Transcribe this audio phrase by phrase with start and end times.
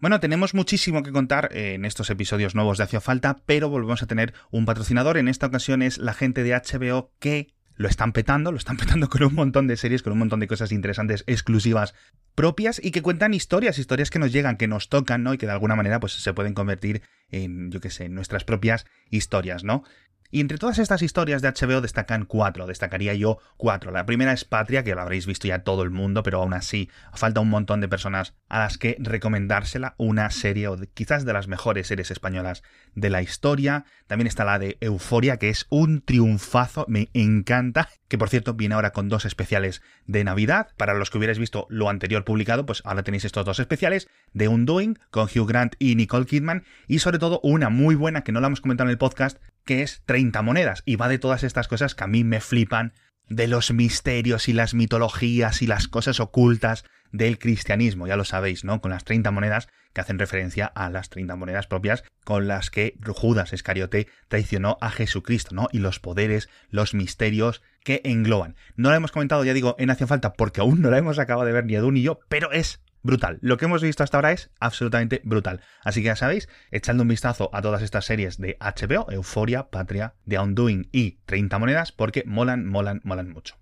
[0.00, 4.06] Bueno, tenemos muchísimo que contar en estos episodios nuevos de Hacia Falta, pero volvemos a
[4.06, 5.16] tener un patrocinador.
[5.16, 9.08] En esta ocasión es la gente de HBO que lo están petando, lo están petando
[9.08, 11.94] con un montón de series, con un montón de cosas interesantes, exclusivas,
[12.36, 15.34] propias y que cuentan historias, historias que nos llegan, que nos tocan, ¿no?
[15.34, 18.86] Y que de alguna manera pues se pueden convertir en, yo qué sé, nuestras propias
[19.10, 19.82] historias, ¿no?
[20.30, 23.90] Y entre todas estas historias de HBO destacan cuatro, destacaría yo cuatro.
[23.90, 26.90] La primera es Patria, que lo habréis visto ya todo el mundo, pero aún así
[27.14, 31.48] falta un montón de personas a las que recomendársela, una serie o quizás de las
[31.48, 32.62] mejores series españolas
[32.94, 33.84] de la historia.
[34.06, 38.74] También está la de Euforia, que es un triunfazo, me encanta, que por cierto viene
[38.74, 40.68] ahora con dos especiales de Navidad.
[40.76, 44.48] Para los que hubierais visto lo anterior publicado, pues ahora tenéis estos dos especiales de
[44.48, 48.40] Undoing con Hugh Grant y Nicole Kidman y sobre todo una muy buena que no
[48.40, 49.38] la hemos comentado en el podcast,
[49.68, 50.82] que es 30 monedas.
[50.86, 52.94] Y va de todas estas cosas que a mí me flipan,
[53.28, 58.64] de los misterios y las mitologías y las cosas ocultas del cristianismo, ya lo sabéis,
[58.64, 58.80] ¿no?
[58.80, 62.98] Con las 30 monedas que hacen referencia a las 30 monedas propias con las que
[63.06, 65.68] Judas Iscariote traicionó a Jesucristo, ¿no?
[65.70, 68.56] Y los poderes, los misterios que engloban.
[68.76, 71.46] No la hemos comentado, ya digo, en Hacia Falta porque aún no la hemos acabado
[71.46, 73.38] de ver ni Edu ni yo, pero es brutal.
[73.40, 75.60] Lo que hemos visto hasta ahora es absolutamente brutal.
[75.82, 80.14] Así que ya sabéis, echando un vistazo a todas estas series de HBO, Euforia, Patria,
[80.26, 83.56] The Undoing y 30 monedas, porque molan, molan, molan mucho.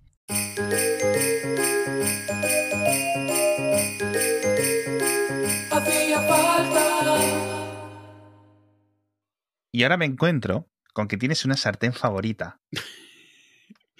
[9.73, 12.61] Y ahora me encuentro con que tienes una sartén favorita.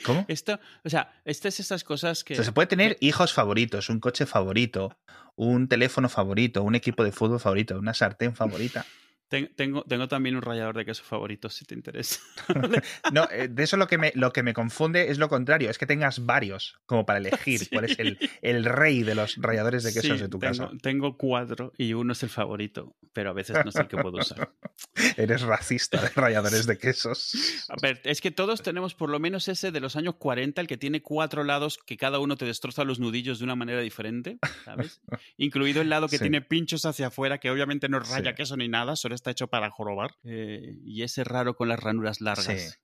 [0.05, 0.25] ¿Cómo?
[0.29, 2.43] Esto, o sea, estas estas cosas que.
[2.43, 4.97] se puede tener hijos favoritos, un coche favorito,
[5.37, 8.85] un teléfono favorito, un equipo de fútbol favorito, una sartén favorita.
[9.29, 12.21] Tengo, tengo también un rallador de queso favorito, si te interesa.
[13.13, 15.79] no, eh, de eso lo que, me, lo que me confunde es lo contrario, es
[15.79, 19.93] que tengas varios como para elegir cuál es el, el, rey de los ralladores de
[19.93, 20.71] quesos de tu casa.
[20.81, 24.53] Tengo cuatro y uno es el favorito, pero a veces no sé que puedo usar.
[25.17, 27.67] Eres racista de ralladores de quesos.
[27.69, 30.69] A ver, es que todos tenemos por lo menos ese de los años 40, el
[30.69, 34.39] que tiene cuatro lados que cada uno te destroza los nudillos de una manera diferente,
[34.65, 35.01] ¿sabes?
[35.37, 38.95] Incluido el lado que tiene pinchos hacia afuera, que obviamente no raya queso ni nada,
[38.95, 40.17] solo está hecho para jorobar.
[40.25, 42.79] Eh, y ese raro con las ranuras largas.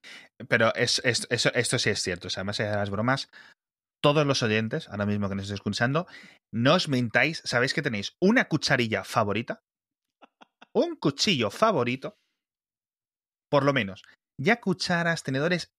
[0.48, 2.26] Pero es, esto sí es cierto.
[2.26, 3.30] O sea, más allá de las bromas,
[4.02, 6.06] todos los oyentes, ahora mismo que nos estéis escuchando,
[6.52, 9.62] no os mentáis, sabéis que tenéis una cucharilla favorita,
[10.74, 12.16] un cuchillo favorito,
[13.50, 14.02] por lo menos.
[14.40, 15.72] Ya cucharas, tenedores,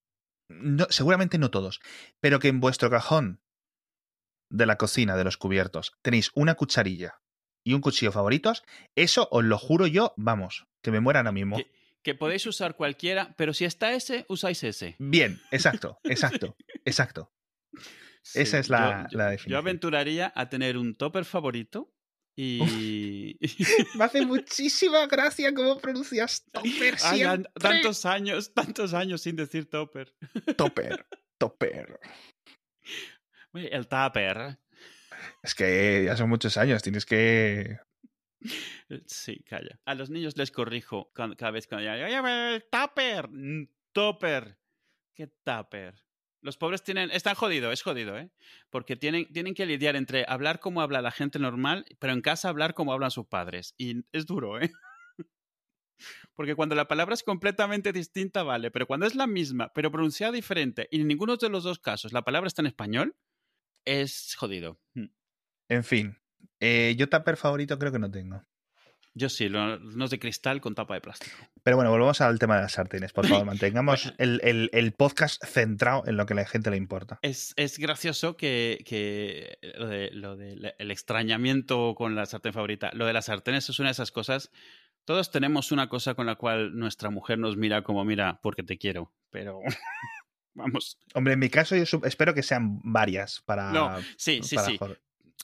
[0.50, 1.81] no, seguramente no todos,
[2.22, 3.41] pero que en vuestro cajón
[4.52, 7.22] de la cocina, de los cubiertos, tenéis una cucharilla
[7.63, 8.63] y un cuchillo favoritos,
[8.96, 11.57] eso os lo juro yo, vamos, que me muera ahora mismo.
[12.03, 14.96] Que, podéis usar cualquiera, pero si está ese, usáis ese.
[15.00, 17.31] Bien, exacto, exacto, exacto.
[18.34, 19.52] Esa es la, definición.
[19.52, 21.94] Yo aventuraría a tener un topper favorito
[22.35, 23.38] y.
[23.96, 27.52] Me hace muchísima gracia cómo pronuncias topper siempre.
[27.59, 30.16] tantos años, tantos años sin decir topper.
[30.57, 31.06] Topper,
[31.38, 32.00] topper.
[33.53, 34.57] El topper.
[35.41, 37.79] Es que ya son muchos años, tienes que.
[39.07, 39.79] Sí, calla.
[39.85, 43.29] A los niños les corrijo cada vez que oye, tupper,
[43.91, 44.57] topper.
[45.16, 46.03] ¿Qué tupper?
[46.41, 48.29] Los pobres tienen, están jodidos, es jodido, ¿eh?
[48.69, 52.50] Porque tienen, tienen que lidiar entre hablar como habla la gente normal, pero en casa
[52.50, 53.73] hablar como hablan sus padres.
[53.78, 54.69] Y es duro, ¿eh?
[56.35, 60.34] Porque cuando la palabra es completamente distinta, vale, pero cuando es la misma, pero pronunciada
[60.34, 63.16] diferente, y en ninguno de los dos casos la palabra está en español,
[63.85, 64.79] es jodido.
[64.94, 65.07] Mm.
[65.69, 66.17] En fin,
[66.59, 68.44] eh, yo tupper favorito creo que no tengo.
[69.16, 71.35] Yo sí, no es de cristal con tapa de plástico.
[71.61, 73.45] Pero bueno, volvemos al tema de las sartenes, por favor.
[73.45, 77.19] Mantengamos el, podcast centrado en lo que a la gente le importa.
[77.22, 83.25] Es, gracioso que, lo del de, el extrañamiento con la sartén favorita, lo de las
[83.25, 84.51] sartenes es una de esas cosas.
[85.05, 88.79] Todos tenemos una cosa con la cual nuestra mujer nos mira como, mira, porque te
[88.79, 89.59] quiero, pero
[90.53, 90.97] vamos.
[91.14, 93.72] Hombre, en mi caso yo espero que sean varias para...
[93.72, 94.80] No, sí, sí, sí.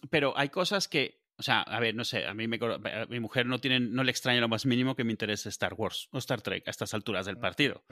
[0.10, 2.60] Pero hay cosas que o sea, a ver, no sé, a mí me,
[3.08, 6.10] mi mujer no, tiene, no le extraña lo más mínimo que me interese Star Wars
[6.12, 7.86] o Star Trek a estas alturas del partido.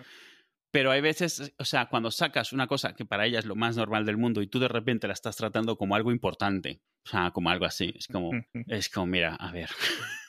[0.69, 3.77] Pero hay veces, o sea, cuando sacas una cosa que para ella es lo más
[3.77, 7.31] normal del mundo y tú de repente la estás tratando como algo importante, o sea,
[7.31, 8.31] como algo así, es como,
[8.67, 9.69] es como, mira, a ver.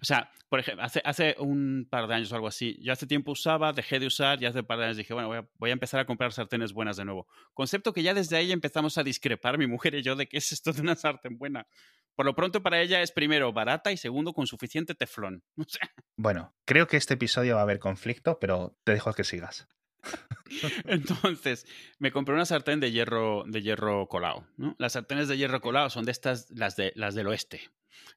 [0.00, 3.06] o sea, por ejemplo, hace, hace un par de años o algo así, yo hace
[3.06, 5.48] tiempo usaba, dejé de usar y hace un par de años dije, bueno, voy a,
[5.58, 7.26] voy a, empezar a comprar sartenes buenas de nuevo.
[7.52, 10.52] Concepto que ya desde ahí empezamos a discrepar, mi mujer y yo, de qué es
[10.52, 11.66] esto de una sartén buena.
[12.14, 15.42] Por lo pronto para ella es primero barata y segundo con suficiente teflón.
[16.16, 19.66] Bueno, creo que este episodio va a haber conflicto, pero te dejo que sigas.
[20.84, 21.66] Entonces,
[21.98, 24.46] me compré una sartén de hierro, de hierro colado.
[24.56, 24.74] ¿no?
[24.78, 27.60] Las sartenes de hierro colado son de estas, las, de, las del oeste.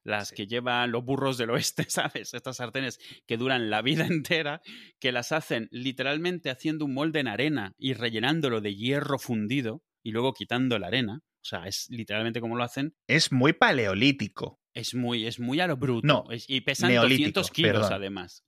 [0.02, 2.34] Las que llevan los burros del oeste, ¿sabes?
[2.34, 4.62] Estas sartenes que duran la vida entera,
[4.98, 10.12] que las hacen literalmente haciendo un molde en arena y rellenándolo de hierro fundido y
[10.12, 11.22] luego quitando la arena.
[11.40, 12.94] O sea, es literalmente como lo hacen.
[13.06, 14.60] Es muy paleolítico.
[14.74, 16.06] Es muy, es muy a lo bruto.
[16.06, 18.44] No, y pesan 200 kilos además.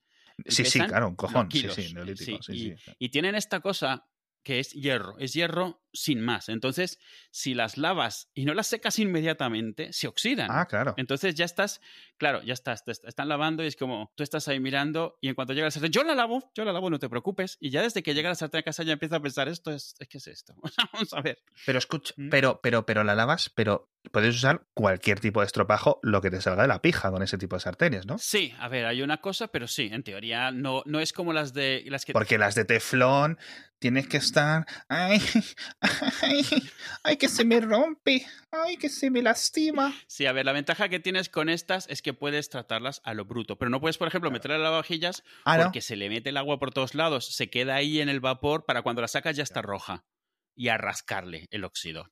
[0.47, 1.51] Sí, sí, claro, un cojón.
[1.51, 2.43] Sí, sí, neolítico.
[2.43, 4.07] Sí, y, tienen esta cosa
[4.43, 6.49] que es hierro, es hierro sin más.
[6.49, 6.99] Entonces,
[7.31, 10.49] si las lavas y no las secas inmediatamente, se oxidan.
[10.51, 10.95] Ah, claro.
[10.97, 11.81] Entonces ya estás,
[12.17, 15.35] claro, ya estás, te están lavando y es como, tú estás ahí mirando y en
[15.35, 17.57] cuanto llega la sartén, yo la lavo, yo la lavo, no te preocupes.
[17.61, 19.95] Y ya desde que llega la sartén a casa ya empieza a pensar, esto es,
[20.09, 20.55] ¿qué es esto?
[20.93, 21.43] Vamos a ver.
[21.67, 22.29] Pero escucha, mm.
[22.31, 26.41] pero, pero, pero la lavas, pero puedes usar cualquier tipo de estropajo, lo que te
[26.41, 28.19] salga de la pija con ese tipo de sartenes, ¿no?
[28.19, 31.53] Sí, a ver, hay una cosa, pero sí, en teoría no, no es como las
[31.53, 32.13] de las que...
[32.13, 33.39] Porque las de teflón
[33.81, 35.21] tienes que estar, ay,
[36.23, 36.45] ay,
[37.03, 39.93] ay, que se me rompe, ay, que se me lastima.
[40.07, 43.25] Sí, a ver, la ventaja que tienes con estas es que puedes tratarlas a lo
[43.25, 46.37] bruto, pero no puedes, por ejemplo, meterla en lavavajillas ah, porque se le mete el
[46.37, 49.43] agua por todos lados, se queda ahí en el vapor para cuando la sacas ya
[49.43, 50.05] está roja
[50.55, 52.07] y a rascarle el óxido.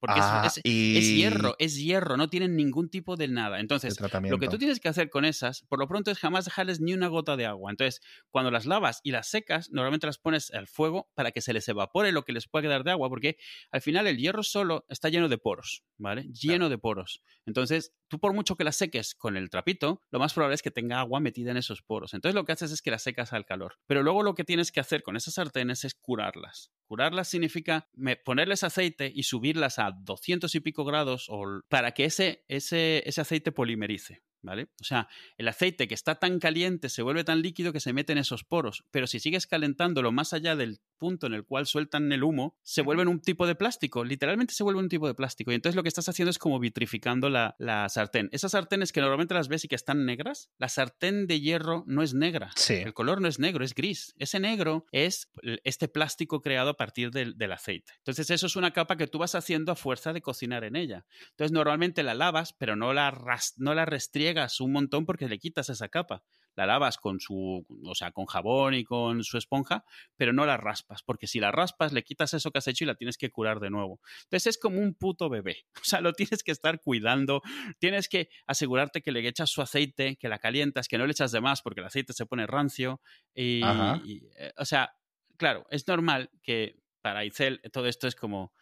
[0.00, 3.60] Porque ah, es, hierro, es hierro, no tienen ningún tipo de nada.
[3.60, 6.80] Entonces, lo que tú tienes que hacer con esas, por lo pronto, es jamás dejarles
[6.80, 7.70] ni una gota de agua.
[7.70, 8.00] Entonces,
[8.30, 11.68] cuando las lavas y las secas, normalmente las pones al fuego para que se les
[11.68, 13.36] evapore lo que les pueda quedar de agua, porque
[13.70, 16.24] al final el hierro solo está lleno de poros, ¿vale?
[16.32, 17.22] Lleno de poros.
[17.46, 20.70] Entonces, tú por mucho que las seques con el trapito, lo más probable es que
[20.70, 22.14] tenga agua metida en esos poros.
[22.14, 23.78] Entonces, lo que haces es que las secas al calor.
[23.86, 26.72] Pero luego lo que tienes que hacer con esas sartenes es curarlas.
[26.86, 27.88] Curarlas significa
[28.24, 31.28] ponerles aceite y subirlas a 200 y pico grados
[31.68, 34.22] para que ese, ese, ese aceite polimerice.
[34.42, 34.68] ¿Vale?
[34.80, 38.12] O sea, el aceite que está tan caliente se vuelve tan líquido que se mete
[38.12, 42.12] en esos poros, pero si sigues calentándolo más allá del punto en el cual sueltan
[42.12, 45.52] el humo, se vuelven un tipo de plástico, literalmente se vuelve un tipo de plástico.
[45.52, 48.28] Y entonces lo que estás haciendo es como vitrificando la, la sartén.
[48.32, 52.02] Esas sartenes que normalmente las ves y que están negras, la sartén de hierro no
[52.02, 52.50] es negra.
[52.56, 52.74] Sí.
[52.74, 54.14] El color no es negro, es gris.
[54.18, 55.30] Ese negro es
[55.64, 57.92] este plástico creado a partir del, del aceite.
[57.98, 61.04] Entonces eso es una capa que tú vas haciendo a fuerza de cocinar en ella.
[61.30, 63.12] Entonces normalmente la lavas, pero no la,
[63.56, 66.22] no la restriegas un montón porque le quitas esa capa.
[66.54, 69.84] La lavas con su, o sea, con jabón y con su esponja,
[70.16, 72.86] pero no la raspas, porque si la raspas le quitas eso que has hecho y
[72.86, 74.00] la tienes que curar de nuevo.
[74.24, 77.42] Entonces es como un puto bebé, o sea, lo tienes que estar cuidando,
[77.78, 81.30] tienes que asegurarte que le echas su aceite, que la calientas, que no le echas
[81.32, 83.00] de más porque el aceite se pone rancio
[83.34, 84.96] y, eh, o sea,
[85.36, 88.52] claro, es normal que para Itzel todo esto es como,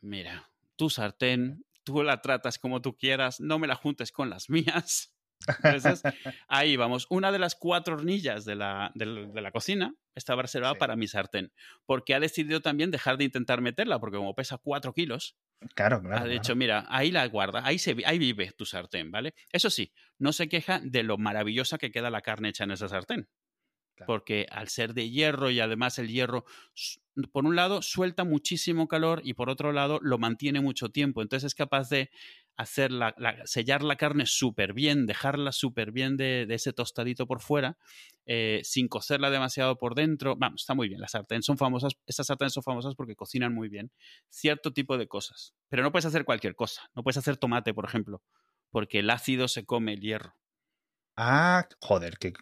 [0.00, 4.50] mira, tu sartén, tú la tratas como tú quieras, no me la juntes con las
[4.50, 5.14] mías.
[5.62, 6.02] Entonces,
[6.48, 7.06] ahí vamos.
[7.08, 9.06] Una de las cuatro hornillas de la, de,
[9.40, 11.52] la cocina estaba reservada para mi sartén,
[11.84, 15.36] porque ha decidido también dejar de intentar meterla, porque como pesa cuatro kilos,
[15.74, 19.34] claro, claro, ha dicho, mira, ahí la guarda, ahí, se, ahí vive tu sartén, ¿vale?
[19.52, 22.88] Eso sí, no se queja de lo maravillosa que queda la carne hecha en esa
[22.88, 23.28] sartén.
[24.06, 26.44] Porque al ser de hierro y además el hierro,
[27.32, 31.22] por un lado, suelta muchísimo calor y por otro lado, lo mantiene mucho tiempo.
[31.22, 32.10] Entonces es capaz de
[32.56, 33.14] hacer la,
[33.44, 37.76] sellar la carne súper bien, dejarla súper bien de, ese tostadito por fuera,
[38.24, 40.36] eh, sin cocerla demasiado por dentro.
[40.36, 41.00] Vamos, está muy bien.
[41.00, 43.90] Las sartenes son famosas, estas sartenes son famosas porque cocinan muy bien
[44.28, 45.54] cierto tipo de cosas.
[45.68, 46.90] Pero no puedes hacer cualquier cosa.
[46.94, 48.22] No puedes hacer tomate, por ejemplo,
[48.70, 50.34] porque el ácido se come el hierro.
[51.16, 52.34] Ah, joder, que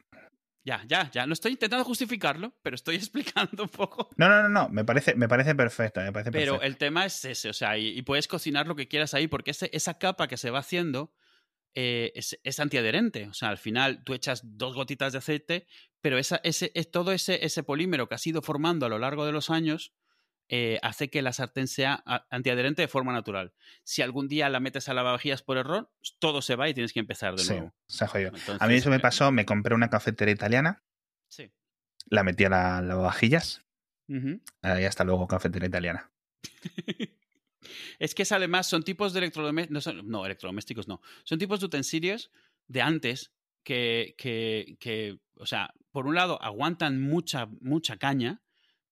[0.65, 1.27] ya, ya, ya.
[1.27, 4.09] No estoy intentando justificarlo, pero estoy explicando un poco.
[4.17, 4.69] No, no, no, no.
[4.71, 6.01] Me parece, me parece perfecto.
[6.01, 9.15] Me parece pero el tema es ese, o sea, y, puedes cocinar lo que quieras
[9.15, 11.13] ahí, porque ese, esa capa que se va haciendo
[11.75, 13.29] eh, es, antiadherente.
[13.29, 15.67] O sea, al final tú echas dos gotitas de aceite,
[16.01, 19.33] pero esa, ese, todo ese, ese polímero que has ido formando a lo largo de
[19.33, 19.93] los años
[20.49, 23.55] eh, hace que la sartén sea antiadherente de forma natural.
[23.83, 27.01] Si algún día la metes a lavavajillas por error, todo se va y tienes que
[27.01, 27.75] empezar de nuevo.
[27.87, 30.83] Se a mí eso me eh, pasó, me compré una cafetera italiana.
[31.29, 31.51] Sí.
[32.07, 33.65] La metí a la lavavajillas.
[34.07, 36.13] y hasta luego, cafetera italiana.
[37.99, 42.31] es que es además, son tipos de electrodomésticos, no, electrodomésticos no, son tipos de utensilios
[42.67, 43.33] de antes
[43.63, 48.43] que, que, que, o sea, por un lado aguantan mucha, mucha caña,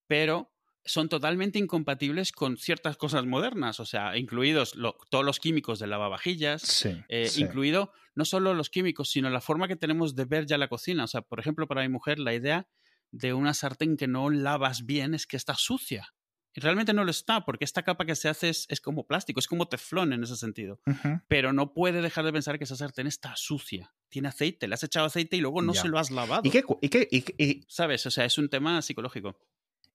[0.07, 0.52] pero
[0.85, 4.73] son totalmente incompatibles con ciertas cosas modernas, o sea, incluidos
[5.09, 9.75] todos los químicos de lavavajillas, eh, incluido no solo los químicos, sino la forma que
[9.75, 11.05] tenemos de ver ya la cocina.
[11.05, 12.67] O sea, por ejemplo, para mi mujer, la idea
[13.11, 16.13] de una sartén que no lavas bien es que está sucia.
[16.55, 19.47] Y realmente no lo está, porque esta capa que se hace es, como plástico, es
[19.47, 20.79] como teflón en ese sentido.
[21.27, 23.91] Pero no puede dejar de pensar que esa sartén está sucia.
[24.09, 26.43] Tiene aceite, le has echado aceite y luego no se lo has lavado.
[26.45, 27.07] ¿Y qué, y qué,
[27.39, 28.05] y, ¿Sabes?
[28.05, 29.35] O sea, es un tema psicológico.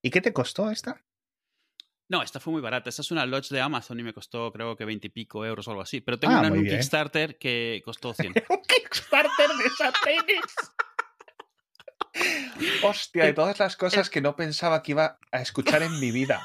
[0.01, 1.03] ¿Y qué te costó esta?
[2.09, 2.89] No, esta fue muy barata.
[2.89, 5.67] Esta es una Lodge de Amazon y me costó creo que 20 y pico euros
[5.67, 6.01] o algo así.
[6.01, 6.75] Pero tengo Ah, una en un bien.
[6.77, 8.33] Kickstarter que costó 100.
[8.49, 10.45] ¡Un Kickstarter de sartenes!
[12.83, 16.41] Hostia, de todas las cosas que no pensaba que iba a escuchar en mi vida.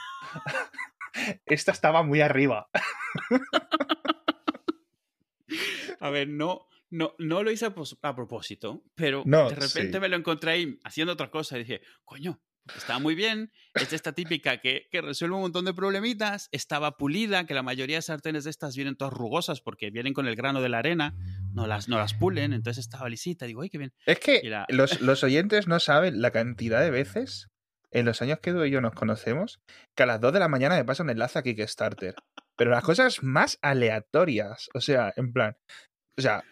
[1.46, 2.68] Esta estaba muy arriba.
[6.00, 10.00] A ver, no, no, no lo hice a, propósito, pero No, de repente sí.
[10.00, 12.40] me lo encontré ahí haciendo otra cosa y dije, coño,
[12.76, 16.96] está muy bien, es de esta típica que, que resuelve un montón de problemitas, estaba
[16.96, 20.36] pulida, que la mayoría de sartenes de estas vienen todas rugosas porque vienen con el
[20.36, 21.14] grano de la arena,
[21.52, 23.92] no las, no las pulen, entonces estaba lisita, digo, ay, qué bien.
[24.06, 27.48] Es que los, los oyentes no saben la cantidad de veces
[27.94, 29.60] en los años que tú y yo nos conocemos
[29.94, 32.16] que a las 2 de la mañana me pasa un enlace a Kickstarter.
[32.56, 34.68] Pero las cosas más aleatorias.
[34.74, 35.56] O sea, en plan.
[36.16, 36.44] O sea,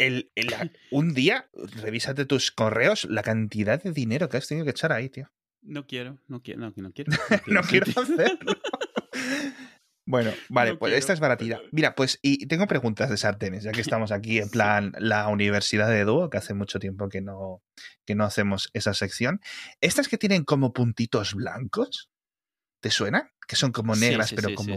[0.00, 4.70] el, el- un día, revísate tus correos, la cantidad de dinero que has tenido que
[4.72, 5.30] echar ahí, tío.
[5.62, 7.12] No quiero, no quiero, no, no quiero.
[7.46, 8.52] No quiero hacerlo.
[10.06, 10.98] Bueno, vale, No pues quiero.
[10.98, 11.60] esta es baratita.
[11.70, 15.88] Mira, pues, y tengo preguntas de sartenes, ya que estamos aquí en plan la Universidad
[15.88, 17.62] de Dúo, que hace mucho tiempo que no,
[18.06, 19.40] que no hacemos esa sección.
[19.80, 22.10] Estas que tienen como puntitos blancos,
[22.82, 23.30] ¿te suenan?
[23.46, 24.76] Que son como negras, sí, pero sí, como,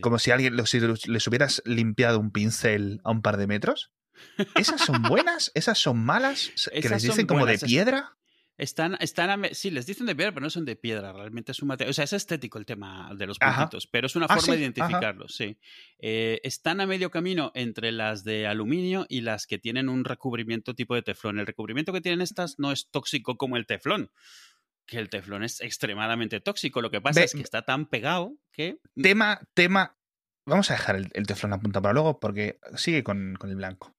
[0.00, 0.72] como si alguien los-
[1.08, 3.90] les hubieras limpiado un pincel a un par de metros.
[4.56, 5.50] ¿Esas son buenas?
[5.54, 6.52] ¿Esas son malas?
[6.72, 8.16] ¿Que Esas les dicen como buenas, de piedra?
[8.58, 11.68] Están, están sí, les dicen de piedra, pero no son de piedra, realmente es un
[11.68, 11.90] material.
[11.90, 13.62] O sea, es estético el tema de los Ajá.
[13.62, 15.58] puntitos, pero es una Ah, forma de identificarlos, sí.
[15.98, 20.74] Eh, están a medio camino entre las de aluminio y las que tienen un recubrimiento
[20.74, 21.38] tipo de teflón.
[21.40, 24.12] El recubrimiento que tienen estas no es tóxico como el teflón,
[24.86, 26.82] que el teflón es extremadamente tóxico.
[26.82, 29.96] Lo que pasa es que está tan pegado que Tema, tema.
[30.44, 33.56] Vamos a dejar el, el teflón a punta para luego porque sigue con, con el
[33.56, 33.94] blanco.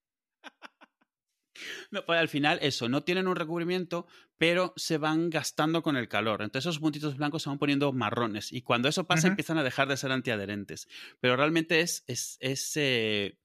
[1.91, 6.07] No, pues al final eso, no tienen un recubrimiento, pero se van gastando con el
[6.07, 6.41] calor.
[6.41, 9.87] Entonces esos puntitos blancos se van poniendo marrones y cuando eso pasa empiezan a dejar
[9.87, 10.87] de ser antiadherentes.
[11.19, 13.37] Pero realmente es, es, es, eh,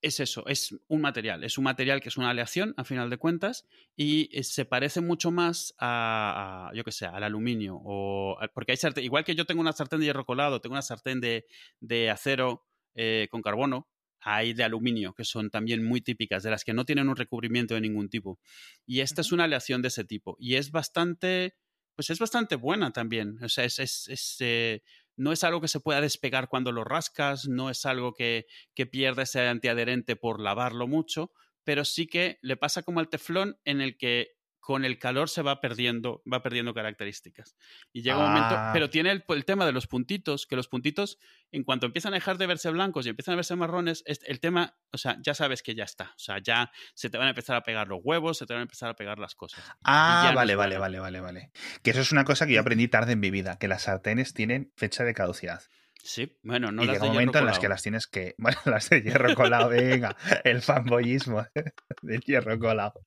[0.00, 1.42] es eso, es un material.
[1.42, 5.00] Es un material que es una aleación, a final de cuentas, y eh, se parece
[5.00, 7.80] mucho más a, a, yo que sé, al aluminio.
[7.82, 10.74] O, a- porque hay sartén, igual que yo tengo una sartén de hierro colado, tengo
[10.74, 11.46] una sartén de,
[11.80, 12.64] de acero
[12.94, 13.88] eh, con carbono,
[14.20, 17.74] hay de aluminio, que son también muy típicas, de las que no tienen un recubrimiento
[17.74, 18.38] de ningún tipo.
[18.86, 20.36] Y esta es una aleación de ese tipo.
[20.38, 21.54] Y es bastante,
[21.94, 23.42] pues es bastante buena también.
[23.42, 24.82] O sea, es, es, es, eh,
[25.16, 28.86] no es algo que se pueda despegar cuando lo rascas, no es algo que, que
[28.86, 31.32] pierda ese antiadherente por lavarlo mucho,
[31.64, 35.42] pero sí que le pasa como al teflón en el que con el calor se
[35.42, 37.56] va perdiendo, va perdiendo características.
[37.92, 38.70] Y llega un momento, Ah.
[38.74, 41.18] pero tiene el, el tema de los puntitos, que los puntitos,
[41.52, 44.40] en cuanto empiezan a dejar de verse blancos y empiezan a verse marrones, es- el
[44.40, 46.12] tema, o sea, ya sabes que ya está.
[46.16, 48.60] O sea, ya se te van a empezar a pegar los huevos, se te van
[48.60, 49.64] a empezar a pegar las cosas.
[49.84, 51.50] Ah, ya no vale, vale, vale, vale, vale.
[51.82, 54.34] Que eso es una cosa que yo aprendí tarde en mi vida, que las sartenes
[54.34, 55.62] tienen fecha de caducidad.
[56.02, 58.34] Sí, bueno, no y las llega un momento en las que las tienes que.
[58.38, 61.46] Bueno, las de hierro colado, venga, el fanboyismo
[62.02, 63.00] del hierro colado.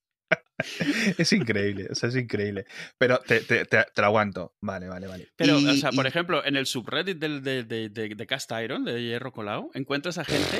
[1.18, 2.66] Es increíble, o sea, es increíble.
[2.98, 4.56] Pero te, te- te- te lo aguanto.
[4.62, 5.28] Vale, vale, vale.
[5.36, 8.52] Pero, Y- o sea, por ejemplo, en el subreddit del, de, de, de- de Cast
[8.64, 10.58] Iron, de hierro colado, encuentras a gente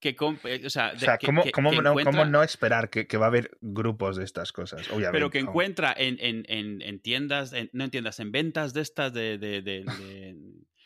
[0.00, 0.10] que...
[0.44, 3.06] eh, o sea, o sea, que- ¿cómo, que- cómo que no, cómo no esperar que,
[3.06, 4.86] que va a haber grupos de estas cosas?
[4.88, 5.12] Obviamente.
[5.12, 5.50] pero que vamos.
[5.52, 9.84] encuentra en, en, en, en tiendas, en- no en tiendas, en ventas de estas de,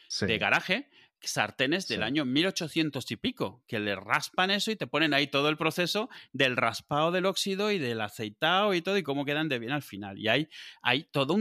[0.08, 0.26] Sí.
[0.26, 0.88] de garaje,
[1.20, 2.04] sartenes del Sí.
[2.04, 6.08] año 1800 y pico, que le raspan eso y te ponen ahí todo el proceso
[6.32, 9.82] del raspado del óxido y del aceitado y todo y cómo quedan de bien al
[9.82, 10.18] final.
[10.18, 10.48] Y hay,
[10.82, 11.34] hay toda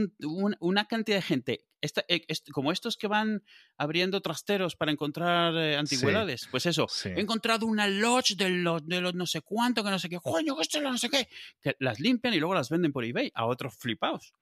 [0.60, 3.42] una cantidad de gente, esta- est- como estos que van
[3.76, 7.10] abriendo trasteros para encontrar eh, antigüedades, pues eso, Sí.
[7.10, 10.18] he encontrado una lodge de los, de los no sé cuánto, que no sé qué,
[10.18, 11.28] coño, que esto no sé qué,
[11.60, 14.32] que las limpian y luego las venden por eBay a otros flipados.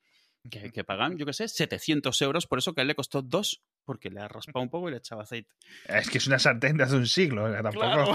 [0.51, 3.23] Que, que pagan, yo qué sé, 700 euros, por eso que a él le costó
[3.23, 5.51] dos, porque le ha raspado un poco y le echaba aceite.
[5.87, 7.81] Es que es una sartén de hace un siglo, sea, tampoco.
[7.87, 8.15] Claro.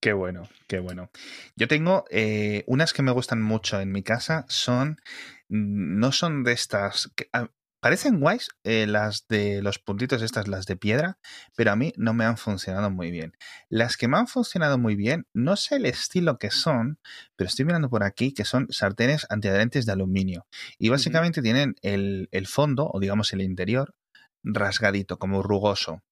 [0.00, 1.10] Qué bueno, qué bueno.
[1.56, 5.00] Yo tengo eh, unas que me gustan mucho en mi casa, son.
[5.48, 7.10] mm, No son de estas.
[7.16, 7.48] que- ah,
[7.86, 11.20] parecen guays eh, las de los puntitos, estas, las de piedra,
[11.54, 13.34] pero a mí no me han funcionado muy bien.
[13.68, 16.98] Las que me han funcionado muy bien, no sé el estilo que son,
[17.36, 20.48] pero estoy mirando por aquí que son sartenes antiadherentes de aluminio.
[20.80, 23.94] Y básicamente tienen el, el fondo, o digamos el interior,
[24.42, 26.02] rasgadito, como rugoso.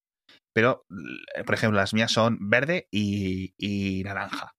[0.53, 4.55] Pero, l- por ejemplo, las mías son verde y, y naranja.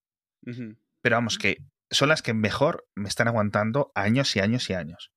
[1.01, 5.13] Pero vamos, que son las que mejor me están aguantando años y años y años.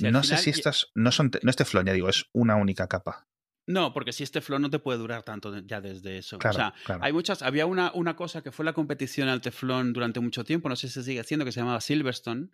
[0.00, 3.26] No sé si estas no son no es teflón, ya digo, es una única capa.
[3.68, 6.38] No, porque si este flow no te puede durar tanto ya desde eso.
[6.38, 7.02] Claro, o sea, claro.
[7.02, 7.42] hay muchas.
[7.42, 10.86] Había una, una cosa que fue la competición al teflón durante mucho tiempo, no sé
[10.86, 12.50] si se sigue haciendo, que se llamaba Silverstone,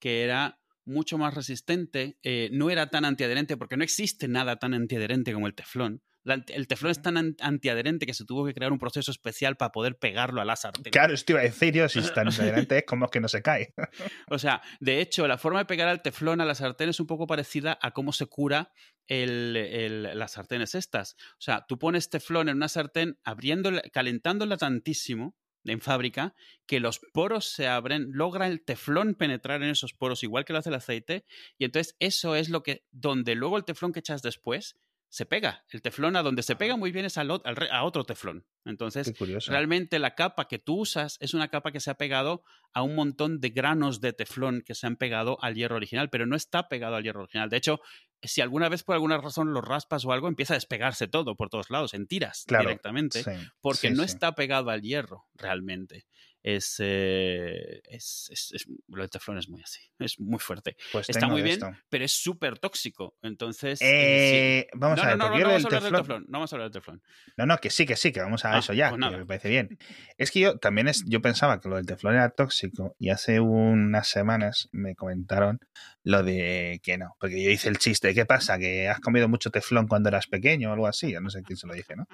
[0.00, 4.74] que era mucho más resistente, eh, no era tan antiadherente, porque no existe nada tan
[4.74, 8.78] antiadherente como el teflón el teflón es tan antiadherente que se tuvo que crear un
[8.78, 10.90] proceso especial para poder pegarlo a la sartén.
[10.90, 13.74] Claro, estoy en serio, si es tan antiadherente es como que no se cae.
[14.30, 17.06] o sea, de hecho, la forma de pegar al teflón a la sartén es un
[17.06, 18.72] poco parecida a cómo se cura
[19.08, 21.14] las sartenes estas.
[21.32, 26.34] O sea, tú pones teflón en una sartén, abriéndola, calentándola tantísimo en fábrica
[26.66, 30.60] que los poros se abren, logra el teflón penetrar en esos poros igual que lo
[30.60, 31.24] hace el aceite
[31.58, 34.76] y entonces eso es lo que donde luego el teflón que echas después
[35.16, 35.64] se pega.
[35.70, 38.44] El teflón a donde se pega muy bien es al, a otro teflón.
[38.66, 39.14] Entonces,
[39.46, 42.44] realmente la capa que tú usas es una capa que se ha pegado
[42.74, 46.26] a un montón de granos de teflón que se han pegado al hierro original, pero
[46.26, 47.48] no está pegado al hierro original.
[47.48, 47.80] De hecho,
[48.20, 51.48] si alguna vez por alguna razón lo raspas o algo, empieza a despegarse todo por
[51.48, 53.24] todos lados, en tiras directamente,
[53.62, 56.04] porque no está pegado al hierro realmente
[56.46, 60.76] es, eh, es, es, lo teflón es muy así, es muy fuerte.
[60.92, 63.16] Pues Está muy bien, pero es súper tóxico.
[63.20, 66.24] Entonces, eh, eh vamos a ver, no, no, no, vamos a hablar del teflón.
[66.28, 67.02] No vamos a hablar del teflón.
[67.36, 69.26] No, no, que sí, que sí, que vamos a ah, eso ya, pues que me
[69.26, 69.76] parece bien.
[70.18, 73.40] Es que yo también es, yo pensaba que lo del teflón era tóxico y hace
[73.40, 75.58] unas semanas me comentaron
[76.04, 78.56] lo de que no, porque yo hice el chiste, ¿qué pasa?
[78.56, 81.10] ¿Que has comido mucho teflón cuando eras pequeño o algo así?
[81.10, 82.06] Yo no sé quién se lo dice, ¿no?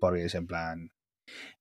[0.00, 0.90] Porque es en plan,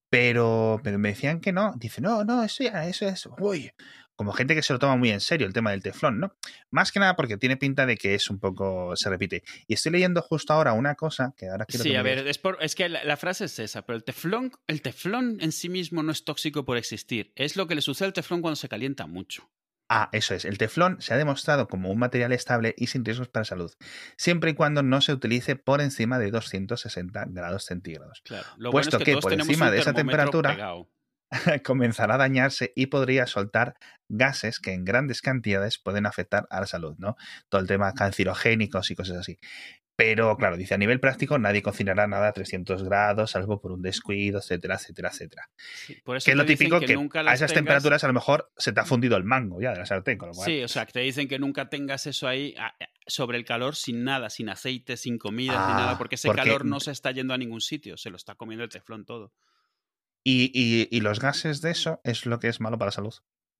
[0.09, 1.73] pero, pero me decían que no.
[1.77, 3.27] Dice, no, no, eso ya, eso es.
[3.39, 3.71] Uy,
[4.15, 6.35] como gente que se lo toma muy en serio el tema del teflón, ¿no?
[6.71, 9.43] Más que nada porque tiene pinta de que es un poco, se repite.
[9.67, 12.75] Y estoy leyendo justo ahora una cosa que ahora quiero Sí, a ver, es, es
[12.75, 16.23] que la, frase es esa, pero el teflón, el teflón en sí mismo no es
[16.23, 17.33] tóxico por existir.
[17.35, 19.49] Es lo que le sucede al teflón cuando se calienta mucho.
[19.87, 20.45] Ah, eso es.
[20.45, 23.71] El teflón se ha demostrado como un material estable y sin riesgos para salud,
[24.17, 28.21] siempre y cuando no se utilice por encima de 260 grados centígrados.
[28.23, 28.45] Claro.
[28.71, 30.57] Puesto que, por encima de esa temperatura
[31.63, 33.75] comenzará a dañarse y podría soltar
[34.09, 37.15] gases que en grandes cantidades pueden afectar a la salud, ¿no?
[37.49, 39.39] Todo el tema cancerogénicos y cosas así.
[39.95, 43.81] Pero claro, dice a nivel práctico nadie cocinará nada a 300 grados, salvo por un
[43.81, 45.49] descuido, etcétera, etcétera, etcétera.
[45.87, 49.15] que es lo típico que, a esas temperaturas a lo mejor se te ha fundido
[49.15, 50.17] el mango ya de la sartén.
[50.17, 53.37] Con lo Sí, o sea, que te dicen que nunca tengas eso ahí eh, sobre
[53.37, 56.79] el calor sin nada, sin aceite, sin comida, sin nada, ah, porque ese calor no
[56.79, 59.31] se está yendo a ningún sitio, se lo está comiendo el teflón todo.
[60.27, 63.13] Y, y, los gases de eso es lo que es malo para la salud.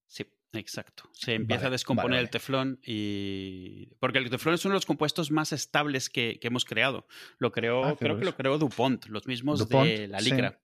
[0.08, 0.26] Sí.
[0.60, 1.10] Exacto.
[1.14, 3.88] Se empieza a descomponer el teflón y.
[4.00, 7.08] Porque el teflón es uno de los compuestos más estables que, hemos creado.
[7.38, 10.60] Lo creó, ah, creo que lo creó DuPont, los mismos de la licra.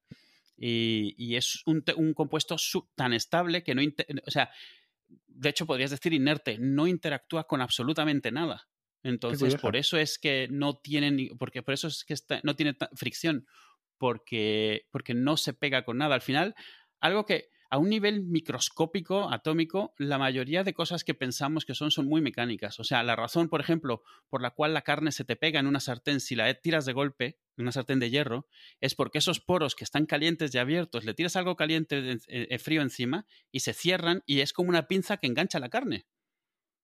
[0.57, 2.55] Y, es un, compuesto
[2.95, 3.81] tan estable que no.
[4.25, 4.51] O sea,
[5.27, 8.67] de hecho, podrías decir inerte, no interactúa con absolutamente nada.
[9.03, 11.31] Entonces, por eso es que no tiene.
[11.37, 13.47] Porque por eso es que no tiene fricción.
[13.97, 16.15] Porque, porque no se pega con nada.
[16.15, 16.55] Al final,
[16.99, 21.89] algo que a un nivel microscópico, atómico, la mayoría de cosas que pensamos que son
[21.89, 22.77] son muy mecánicas.
[22.81, 25.67] O sea, la razón, por ejemplo, por la cual la carne se te pega en
[25.67, 28.45] una sartén si la tiras de golpe, en una sartén de hierro,
[28.81, 32.81] es porque esos poros que están calientes y abiertos, le tiras algo caliente, eh, frío
[32.81, 36.05] encima y se cierran y es como una pinza que engancha la carne.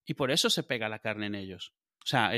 [0.06, 1.74] Y por eso se pega la carne en ellos.
[2.08, 2.36] O sea, ah,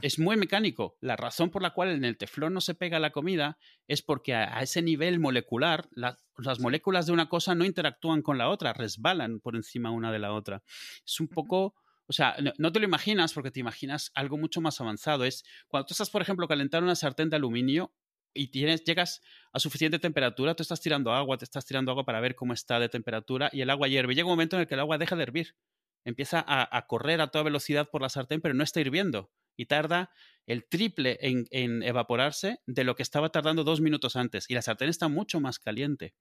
[0.00, 0.96] es, muy mecánico.
[1.00, 4.32] La razón por la cual en el teflón no se pega la comida es porque
[4.32, 9.40] a, ese nivel molecular las moléculas de una cosa no interactúan con la otra, resbalan
[9.40, 10.62] por encima una de la otra.
[11.04, 11.74] Es un poco...
[12.06, 15.24] O sea, no, te lo imaginas porque te imaginas algo mucho más avanzado.
[15.24, 17.92] Es cuando tú estás, por ejemplo, calentando una sartén de aluminio
[18.32, 19.20] y tienes, llegas
[19.52, 22.78] a suficiente temperatura, tú estás tirando agua, te estás tirando agua para ver cómo está
[22.78, 24.14] de temperatura y el agua hierve.
[24.14, 25.56] Llega un momento en el que el agua deja de hervir
[26.04, 30.10] empieza a, correr a toda velocidad por la sartén, pero no está hirviendo y tarda
[30.46, 34.50] el triple en, evaporarse de lo que estaba tardando dos minutos antes.
[34.50, 36.14] Y la sartén está mucho más caliente.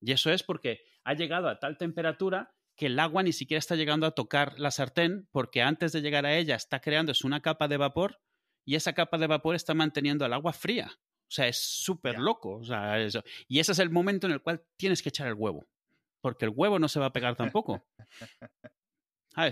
[0.00, 3.74] Y eso es porque ha llegado a tal temperatura que el agua ni siquiera está
[3.74, 7.66] llegando a tocar la sartén, porque antes de llegar a ella está creándose una capa
[7.66, 8.20] de vapor
[8.64, 10.92] y esa capa de vapor está manteniendo el agua fría.
[11.28, 12.60] O sea, es súper loco.
[13.48, 15.66] Y ese es el momento en el cual tienes que echar el huevo,
[16.20, 17.84] porque el huevo no se va a pegar tampoco.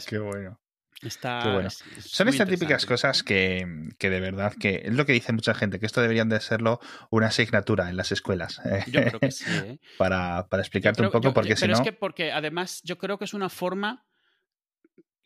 [0.07, 0.61] Qué bueno.
[1.03, 3.67] Está, Son estas típicas cosas que,
[3.99, 6.81] que, de verdad que es lo que dice mucha gente, que esto deberían de serlo
[7.11, 8.63] una asignatura en las escuelas.
[8.87, 9.45] Yo creo que sí.
[9.47, 9.79] ¿eh?
[9.99, 11.75] para, para, explicarte un poco, porque si no...
[11.75, 14.06] Pero es que porque además yo creo que es una forma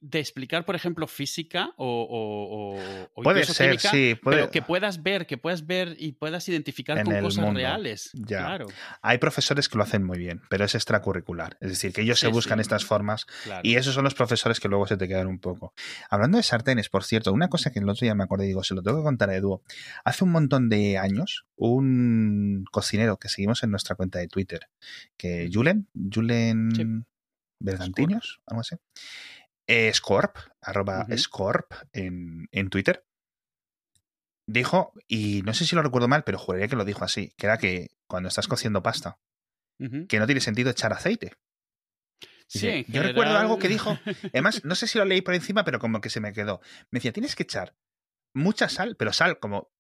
[0.01, 2.79] de explicar, por ejemplo, física o,
[3.23, 7.53] puede ser, sí, pero que puedas ver, que puedas ver y puedas identificar con cosas
[7.55, 8.11] reales.
[8.27, 8.67] Claro.
[9.03, 11.59] Hay profesores que lo hacen muy bien, pero es extracurricular.
[11.61, 13.27] Es decir, que ellos se buscan estas formas
[13.63, 15.75] y esos son los profesores que luego se te quedan un poco.
[16.09, 18.75] Hablando de sartenes, por cierto, una cosa que el otro día me acordé, digo, se
[18.75, 19.63] lo tengo que contar a Edu.
[20.05, 24.69] Hace un montón de años, un cocinero que seguimos en nuestra cuenta de Twitter,
[25.19, 27.05] que Julen, Julen
[27.59, 28.77] Bergantiños, algo así
[29.93, 33.05] Scorp, arroba Scorp en, en Twitter,
[34.47, 37.47] dijo, y no sé si lo recuerdo mal, pero juraría que lo dijo así, que
[37.47, 39.19] era que cuando estás cociendo pasta,
[40.09, 41.33] que no tiene sentido echar aceite.
[42.47, 45.79] Sí, yo recuerdo algo que dijo, además, no sé si lo leí por encima, pero
[45.79, 46.61] como que se me quedó.
[46.91, 47.77] Me decía, tienes que echar
[48.35, 49.71] mucha sal, pero sal como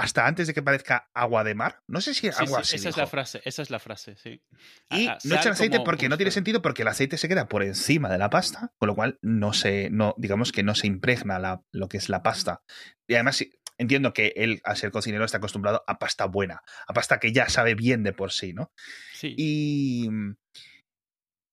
[0.00, 1.82] hasta antes de que parezca agua de mar.
[1.86, 2.76] No sé si agua sí, así.
[2.76, 4.42] Esa es la frase, esa es la frase, sí.
[4.90, 8.08] Y no echar aceite porque no tiene sentido porque el aceite se queda por encima
[8.08, 11.62] de la pasta, con lo cual no se, no, digamos que no se impregna la,
[11.70, 12.62] lo que es la pasta.
[13.06, 13.44] Y además
[13.76, 17.50] entiendo que él, al ser cocinero, está acostumbrado a pasta buena, a pasta que ya
[17.50, 18.72] sabe bien de por sí, ¿no?
[19.12, 19.34] Sí.
[19.36, 20.08] Y.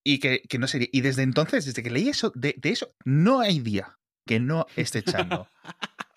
[0.05, 0.87] Y que, que no sería.
[0.93, 3.96] Y desde entonces, desde que leí eso, de, de eso, no hay día
[4.27, 5.47] que no esté echando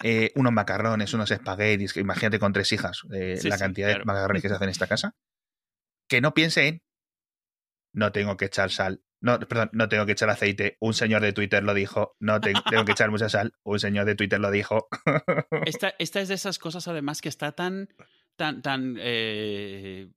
[0.02, 3.88] eh, unos macarrones, unos espaguetis, que imagínate con tres hijas, eh, Sí, la sí, cantidad
[3.88, 4.00] claro.
[4.00, 5.14] de macarrones que se hacen en esta casa,
[6.08, 6.82] que no piense en
[7.92, 11.32] no tengo que echar sal, no, perdón, no tengo que echar aceite, un señor de
[11.32, 14.50] Twitter lo dijo, no te- tengo que echar mucha sal, un señor de Twitter lo
[14.50, 14.88] dijo.
[15.66, 17.88] Esta, esta es de esas cosas, además, que está tan.
[18.36, 18.96] tan, tan.
[19.00, 20.08] eh,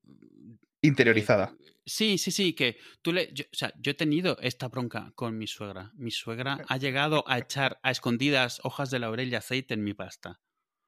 [0.82, 1.54] Interiorizada.
[1.86, 3.32] Sí, sí, sí, que tú le.
[3.34, 5.92] yo- o sea, yo he tenido esta bronca con mi suegra.
[5.96, 9.94] Mi suegra ha llegado a echar a escondidas hojas de laurel y aceite en mi
[9.94, 10.40] pasta.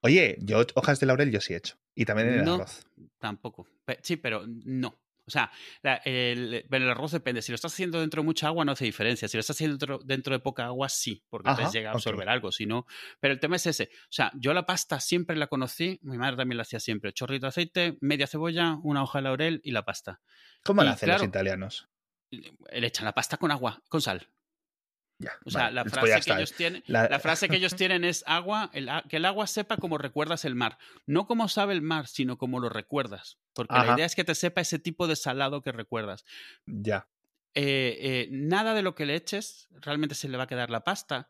[0.02, 1.76] Oye, yo hojas de laurel yo sí he hecho.
[1.96, 2.56] Y también en el No.
[2.56, 2.86] arroz.
[3.20, 3.68] Tampoco.
[4.04, 5.00] Sí, pero no.
[5.28, 5.52] O sea,
[6.04, 7.42] el, el arroz depende.
[7.42, 9.28] Si lo estás haciendo dentro de mucha agua, no hace diferencia.
[9.28, 11.94] Si lo estás haciendo dentro, dentro de poca agua, sí, porque Ajá, entonces llega a
[11.94, 12.52] absorber algo.
[12.52, 12.86] Si no,
[13.20, 13.90] pero el tema es ese.
[13.94, 17.12] O sea, yo la pasta siempre la conocí, mi madre también la hacía siempre.
[17.14, 20.22] Chorrito de aceite, media cebolla, una hoja de laurel y la pasta.
[20.64, 21.88] ¿Cómo Y la hacen los italianos?
[22.30, 24.28] Le echan la pasta con agua, con sal.
[25.18, 26.36] Ya, O sea, vale, la frase, que está.
[26.36, 29.78] ellos tienen, La- la frase que ellos tienen es agua, el que el agua sepa
[29.78, 30.78] como recuerdas el mar.
[31.06, 33.38] No como sabe el mar, sino como lo recuerdas.
[33.54, 36.26] Porque la idea es que te sepa ese tipo de salado que recuerdas.
[36.66, 37.08] Ya.
[37.54, 40.84] Eh, eh, nada de lo que le eches realmente se le va a quedar la
[40.84, 41.30] pasta.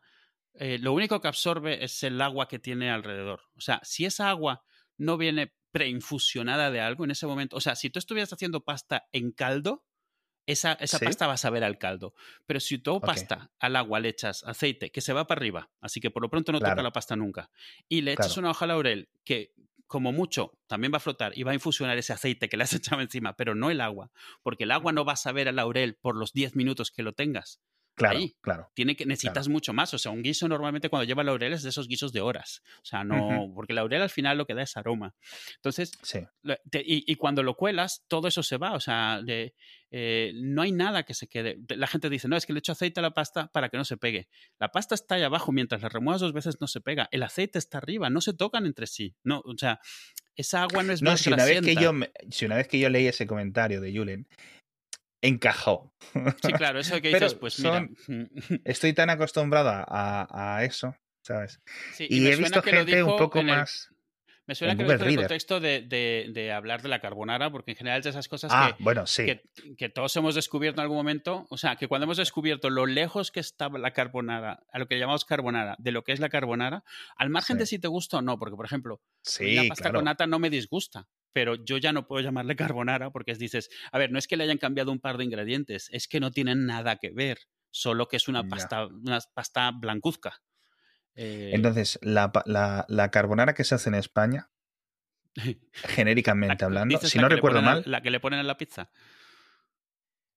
[0.54, 3.42] Eh, lo único que absorbe es el agua que tiene alrededor.
[3.56, 4.64] O sea, si esa agua
[4.96, 9.06] no viene preinfusionada de algo en ese momento, o sea, si tú estuvieras haciendo pasta
[9.12, 9.84] en caldo,
[10.46, 11.04] esa, esa Sí.
[11.04, 12.14] pasta va a saber al caldo.
[12.46, 16.00] Pero si tú pasta al agua le echas aceite, que se va para arriba, así
[16.00, 17.50] que por lo pronto no toca la pasta nunca,
[17.88, 18.40] y le echas Claro.
[18.40, 19.52] una hoja de laurel que
[19.88, 22.72] como mucho también va a flotar y va a infusionar ese aceite que le has
[22.96, 24.10] echado encima, pero no el agua,
[24.42, 27.12] porque el agua no va a saber al laurel por los 10 minutos que lo
[27.12, 27.60] tengas.
[27.96, 28.36] Claro, Ahí.
[28.42, 28.70] claro.
[28.74, 29.94] Tiene que, necesitas mucho más.
[29.94, 32.62] O sea, un guiso normalmente cuando lleva laurel es de esos guisos de horas.
[32.82, 33.50] O sea, no.
[33.54, 35.14] Porque el laurel al final lo que da es aroma.
[35.56, 36.20] Entonces, Sí.
[36.70, 38.72] te- y, y cuando lo cuelas, todo eso se va.
[38.74, 39.54] O sea, de-
[39.90, 41.56] eh, no hay nada que se quede.
[41.74, 43.84] La gente dice, no, es que le echo aceite a la pasta para que no
[43.86, 44.28] se pegue.
[44.58, 47.08] La pasta está ahí abajo, mientras la remuevas dos veces no se pega.
[47.12, 49.14] El aceite está arriba, no se tocan entre sí.
[49.24, 49.80] No, o sea,
[50.34, 52.68] esa agua no es No, más si una, vez que yo, me- si una vez
[52.68, 54.28] que yo leí ese comentario de Julen,
[55.22, 55.92] encajó.
[56.42, 58.28] Sí, claro, eso que dices, pues son- mira.
[58.64, 61.60] Estoy tan acostumbrado a, a- a eso, ¿sabes?
[61.94, 63.90] Sí, Y, he visto que lo gente un poco el- más.
[64.48, 67.50] Me suena en que Google en el contexto de, de- de hablar de la carbonara,
[67.50, 69.24] porque en general es de esas cosas Ah, que, bueno, sí.
[69.26, 69.42] que,
[69.76, 71.48] que todos hemos descubierto en algún momento.
[71.50, 75.00] O sea, que cuando hemos descubierto lo lejos que estaba la carbonara, a lo que
[75.00, 76.84] llamamos carbonara, de lo que es la carbonara,
[77.16, 77.58] al margen Sí.
[77.58, 79.98] de si te gusta o no, porque por ejemplo, Sí, la pasta claro.
[79.98, 83.68] con nata no me disgusta, pero yo ya no puedo llamarle carbonara porque es, dices,
[83.92, 86.30] a ver, no es que le hayan cambiado un par de ingredientes, es que no
[86.30, 90.40] tienen nada que ver, solo que es una pasta, una pasta blancuzca.
[91.14, 94.48] Eh, Entonces, la, la, la carbonara que se hace en España,
[95.74, 98.90] genéricamente la- hablando, si no recuerdo a- mal, la que le ponen a la pizza.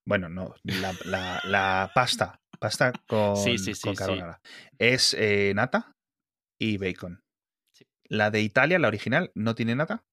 [0.05, 3.97] bueno, no, la, la- la pasta, pasta con, Sí, sí, sí, con sí.
[3.99, 4.41] carbonara,
[4.77, 5.95] es eh, nata
[6.57, 7.23] y bacon.
[8.09, 10.03] La de Italia, la original, no tiene nata.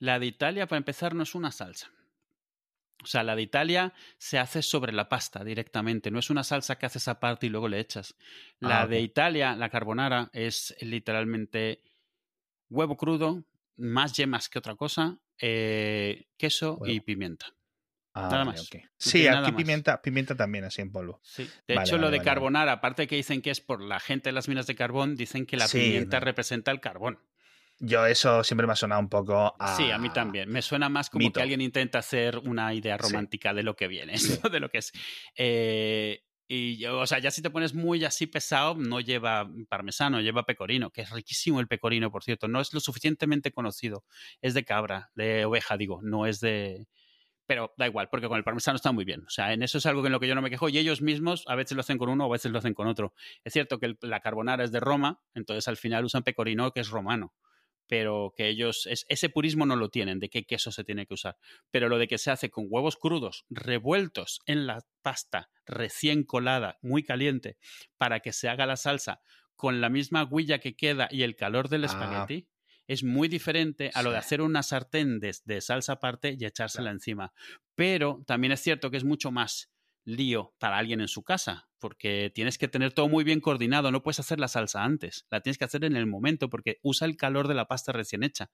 [0.00, 1.92] La de Italia, para empezar, no es una salsa.
[3.02, 6.76] O sea, la de Italia se hace sobre la pasta directamente, no es una salsa
[6.76, 8.14] que haces aparte y luego le echas.
[8.58, 9.00] La Ah, de.
[9.00, 11.82] Italia, la carbonara, es literalmente
[12.68, 13.44] huevo crudo,
[13.76, 17.46] más yemas que otra cosa, eh, queso y pimienta.
[18.12, 18.68] Ah, Nada más.
[18.98, 19.58] Sí, nada aquí más.
[19.62, 21.20] pimienta, pimienta también, así en polvo.
[21.22, 21.48] Sí.
[21.68, 22.28] De Vale, hecho, lo de vale.
[22.28, 25.46] carbonara, aparte que dicen que es por la gente de las minas de carbón, dicen
[25.46, 26.24] que la Sí, pimienta no.
[26.26, 27.18] representa el carbón.
[27.82, 29.76] Yo eso siempre me ha sonado un poco a...
[29.76, 30.50] Sí, a mí también.
[30.50, 31.38] Me suena más como mito.
[31.38, 33.02] que alguien intenta hacer una idea Sí.
[33.08, 34.12] romántica de lo que viene,
[34.42, 34.48] ¿no?
[34.50, 34.92] de lo que es.
[35.36, 40.20] Eh, y, yo, o sea, ya si te pones muy así pesado, no lleva parmesano,
[40.20, 42.48] lleva pecorino, que es riquísimo el pecorino, por cierto.
[42.48, 44.04] No es lo suficientemente conocido.
[44.42, 46.86] Es de cabra, de oveja, digo, no es de.
[47.46, 49.24] Pero da igual, porque con el parmesano está muy bien.
[49.26, 50.68] O sea, en eso es algo en lo que yo no me quejo.
[50.68, 53.14] Y ellos mismos a veces lo hacen con uno, a veces lo hacen con otro.
[53.42, 56.80] Es cierto que el- la carbonara es de Roma, entonces al final usan pecorino, que
[56.80, 57.32] es romano
[57.90, 61.36] pero que ellos, ese purismo no lo tienen, de qué queso se tiene que usar.
[61.72, 66.78] Pero lo de que se hace con huevos crudos, revueltos en la pasta, recién colada,
[66.82, 67.56] muy caliente,
[67.98, 69.22] para que se haga la salsa
[69.56, 71.86] con la misma huilla que queda y el calor del ah.
[71.86, 72.46] espagueti,
[72.86, 77.32] es muy diferente a lo de hacer una sartén de, salsa aparte y echársela encima.
[77.74, 79.72] Pero también es cierto que es mucho más
[80.04, 84.02] lío para alguien en su casa, porque tienes que tener todo muy bien coordinado, no
[84.02, 87.16] puedes hacer la salsa antes, la tienes que hacer en el momento porque usa el
[87.16, 88.50] calor de la pasta recién hecha.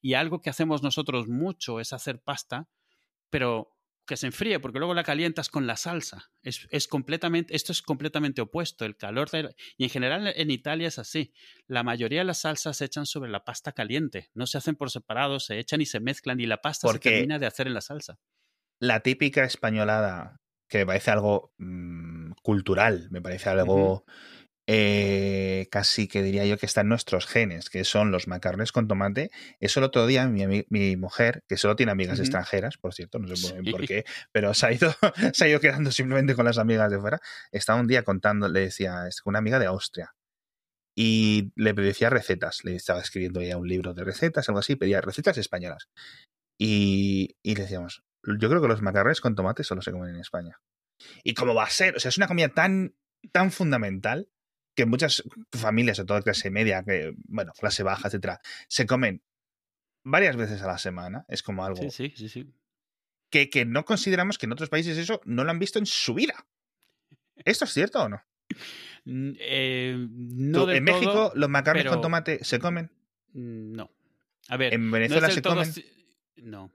[0.00, 2.68] Y algo que hacemos nosotros mucho es hacer pasta,
[3.30, 6.32] pero que se enfríe, porque luego la calientas con la salsa.
[6.42, 8.84] Es, completamente, esto es completamente opuesto.
[8.84, 9.28] El calor
[9.76, 11.32] y en general en Italia es así.
[11.66, 14.30] La mayoría de las salsas se echan sobre la pasta caliente.
[14.34, 17.38] No se hacen por separado, se echan y se mezclan y la pasta se termina
[17.38, 18.18] de hacer en la salsa.
[18.80, 20.41] La típica españolada
[20.72, 24.06] que me parece algo mm, cultural, me parece algo
[24.66, 28.88] eh, casi que diría yo que está en nuestros genes, que son los macarrones con
[28.88, 29.30] tomate.
[29.60, 33.36] Eso el otro día mi, mi mujer, que solo tiene amigas extranjeras, por cierto, no
[33.36, 34.94] sé muy bien por qué, pero se ha, ido,
[35.34, 38.60] se ha ido quedando simplemente con las amigas de fuera, estaba un día contando, le
[38.60, 40.14] decía, es una amiga de Austria,
[40.96, 45.02] y le decía recetas, le estaba escribiendo ya un libro de recetas, algo así, pedía
[45.02, 45.90] recetas españolas.
[46.58, 50.20] Y, y le decíamos, yo creo que los macarrones con tomate solo se comen en
[50.20, 50.60] España.
[51.24, 51.96] ¿Y cómo va a ser?
[51.96, 52.94] O sea, es una comida tan,
[53.32, 54.28] tan fundamental
[54.74, 59.22] que muchas familias, de toda clase media, que, bueno, clase baja, etcétera, se comen
[60.04, 61.24] varias veces a la semana.
[61.28, 61.90] Es como algo.
[61.90, 62.52] Sí, sí, sí,
[63.30, 66.14] Que, que no consideramos que en otros países eso no lo han visto en su
[66.14, 66.46] vida.
[67.44, 68.22] ¿Esto es cierto o no?
[69.04, 72.90] Eh, no ¿En México los macarrones con tomate se comen?
[73.32, 73.90] No.
[74.48, 74.74] A ver.
[74.74, 75.72] ¿En Venezuela se comen?
[76.36, 76.70] No.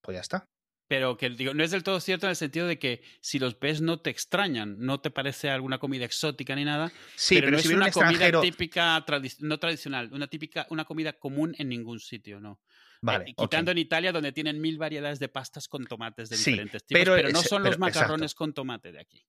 [0.00, 0.48] Pues ya está.
[0.92, 3.58] Pero que digo, no es del todo cierto en el sentido de que si los
[3.58, 6.92] ves no te extrañan, no te parece alguna comida exótica ni nada.
[7.16, 9.02] Sí, pero, no es una comida típica,
[9.38, 12.60] no tradicional, una típica, una comida común en ningún sitio, ¿no?
[13.00, 13.30] Vale.
[13.30, 17.02] Eh, quitando en Italia, donde tienen mil variedades de pastas con tomates de diferentes tipos.
[17.02, 19.24] Pero, no son los macarrones con tomate de aquí.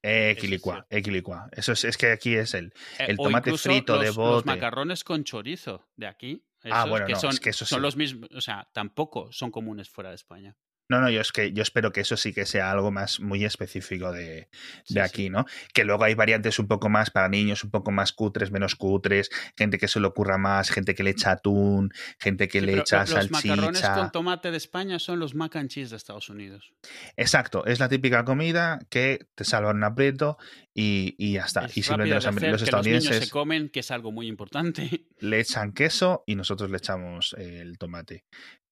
[0.00, 1.50] Equilicua, equilicua.
[1.52, 4.36] Eso es, es que aquí es el, eh, el tomate frito de bote.
[4.36, 6.42] Los macarrones con chorizo de aquí.
[6.62, 9.90] ah, bueno, que son, es que eso son los mismos, o sea, tampoco son comunes
[9.90, 10.56] fuera de España.
[10.88, 13.44] No, no, yo es que yo espero que eso sí que sea algo más muy
[13.44, 14.48] específico de,
[14.88, 15.46] de aquí, ¿no?
[15.72, 19.30] Que luego hay variantes un poco más para niños, un poco más cutres, menos cutres,
[19.56, 23.06] gente que se le ocurra más, gente que le echa atún, gente que le echa
[23.06, 23.56] salchicha.
[23.56, 26.72] Los macarrones con tomate de España son los mac and cheese de Estados Unidos.
[27.16, 30.36] Exacto, es la típica comida que te salva un aprieto
[30.74, 31.66] y, y ya está.
[31.74, 33.08] y simplemente los, los estadounidenses.
[33.08, 35.06] Los niños se comen, que es algo muy importante.
[35.18, 38.24] Le echan queso y nosotros le echamos el tomate.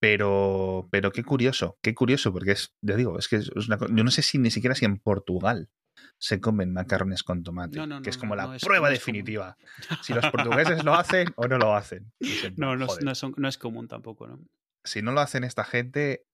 [0.03, 4.03] Pero, pero qué curioso, qué curioso, porque es, ya digo, es que es una, yo
[4.03, 5.71] no sé si ni siquiera si en Portugal
[6.19, 9.57] se comen macarrones con tomate, que es como la prueba definitiva.
[10.03, 12.12] Si los portugueses lo hacen o no lo hacen.
[12.57, 12.88] no, no,
[13.37, 14.41] no, es común tampoco, ¿no?
[14.83, 16.27] Si no lo hacen esta gente...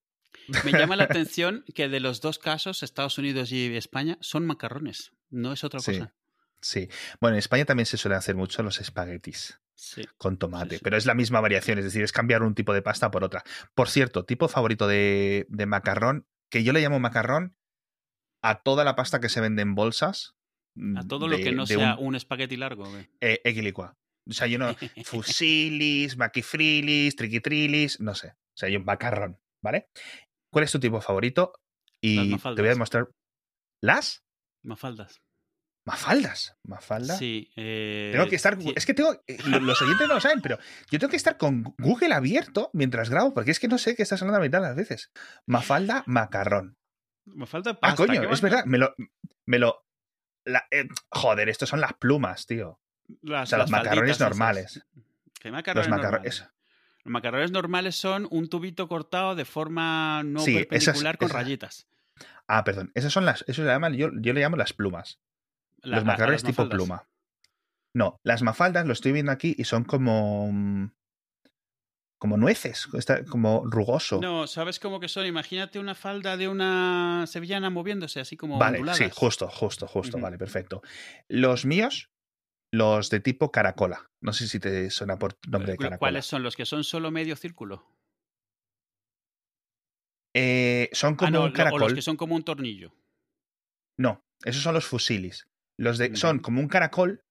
[0.64, 5.12] Me llama la atención que de los dos casos, Estados Unidos y España, son macarrones,
[5.28, 6.14] no es otra cosa.
[6.62, 6.88] Sí,
[7.20, 9.60] bueno, en España también se suelen hacer mucho los espaguetis
[10.16, 13.10] con tomate, pero es la misma variación, es decir, es cambiar un tipo de pasta
[13.10, 13.44] por otra.
[13.74, 17.56] Por cierto, tipo favorito de, macarrón, que yo le llamo macarrón
[18.42, 20.34] a toda la pasta que se vende en bolsas.
[20.96, 22.86] A todo lo que no sea un, espagueti largo.
[23.20, 23.96] Eh, equilicua.
[24.28, 24.74] O sea, yo no.
[25.04, 28.28] Fusilis, maquifrilis, triquitrilis, no sé.
[28.28, 29.88] O sea, yo macarrón, ¿vale?
[30.52, 31.52] ¿Cuál es tu tipo favorito?
[32.00, 33.08] Y te voy a demostrar.
[33.82, 34.24] ¿Las?
[34.62, 35.20] Mafaldas.
[35.88, 36.54] Mafaldas.
[36.64, 37.18] Mafaldas.
[37.18, 37.50] Sí.
[37.56, 38.58] Eh, tengo que estar.
[38.76, 39.22] Es que tengo.
[39.26, 40.58] Eh, los oyentes no lo saben, pero
[40.90, 44.02] yo tengo que estar con Google abierto mientras grabo, porque es que no sé qué
[44.02, 45.10] estás hablando a mitad de las veces.
[45.46, 46.76] Mafalda macarrón.
[47.24, 48.02] Mafalda ah, pasta.
[48.02, 48.66] Ah, coño, es verdad.
[48.66, 48.94] Me lo.
[49.46, 49.86] Me lo
[50.70, 52.78] eh, joder, estos son las plumas, tío.
[53.26, 54.84] o sea, los macarrones normales.
[55.40, 56.44] ¿Qué macarrones los macarrones.
[57.04, 61.88] Los macarrones normales son un tubito cortado de forma no perpendicular con rayitas.
[62.46, 62.92] Ah, perdón.
[62.94, 63.42] Esas son las.
[63.48, 65.18] Eso se llaman, yo, yo le llamo las plumas
[65.82, 67.08] los macarrones tipo pluma.
[67.94, 70.90] No, las mafaldas lo estoy viendo aquí y son como.
[72.20, 74.20] Como nueces, está como rugoso.
[74.20, 75.24] No, ¿sabes cómo que son?
[75.26, 78.58] Imagínate una falda de una sevillana moviéndose, así como.
[78.58, 80.18] Vale, sí, justo, justo, justo.
[80.18, 80.82] Vale, perfecto.
[81.28, 82.10] Los míos,
[82.72, 84.10] los de tipo caracola.
[84.20, 85.98] No sé si te suena por nombre de caracola.
[85.98, 86.42] ¿Cuáles son?
[86.42, 87.86] ¿Los que son solo medio círculo?
[90.34, 91.82] Eh, son ah, como un caracol.
[91.82, 92.92] O los que son como un tornillo.
[93.96, 95.47] No, esos son los fusilis.
[95.78, 97.22] Los de, son como un caracol,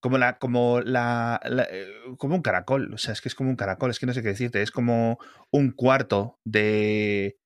[0.00, 1.86] como la, como la, eh,
[2.18, 2.94] como un caracol.
[2.94, 4.62] O sea, es que es como un caracol, es que no sé qué decirte.
[4.62, 5.18] Es como
[5.50, 7.38] un cuarto de.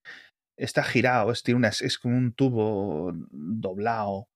[0.58, 4.28] Está girado, es, tiene una, es como un tubo doblado.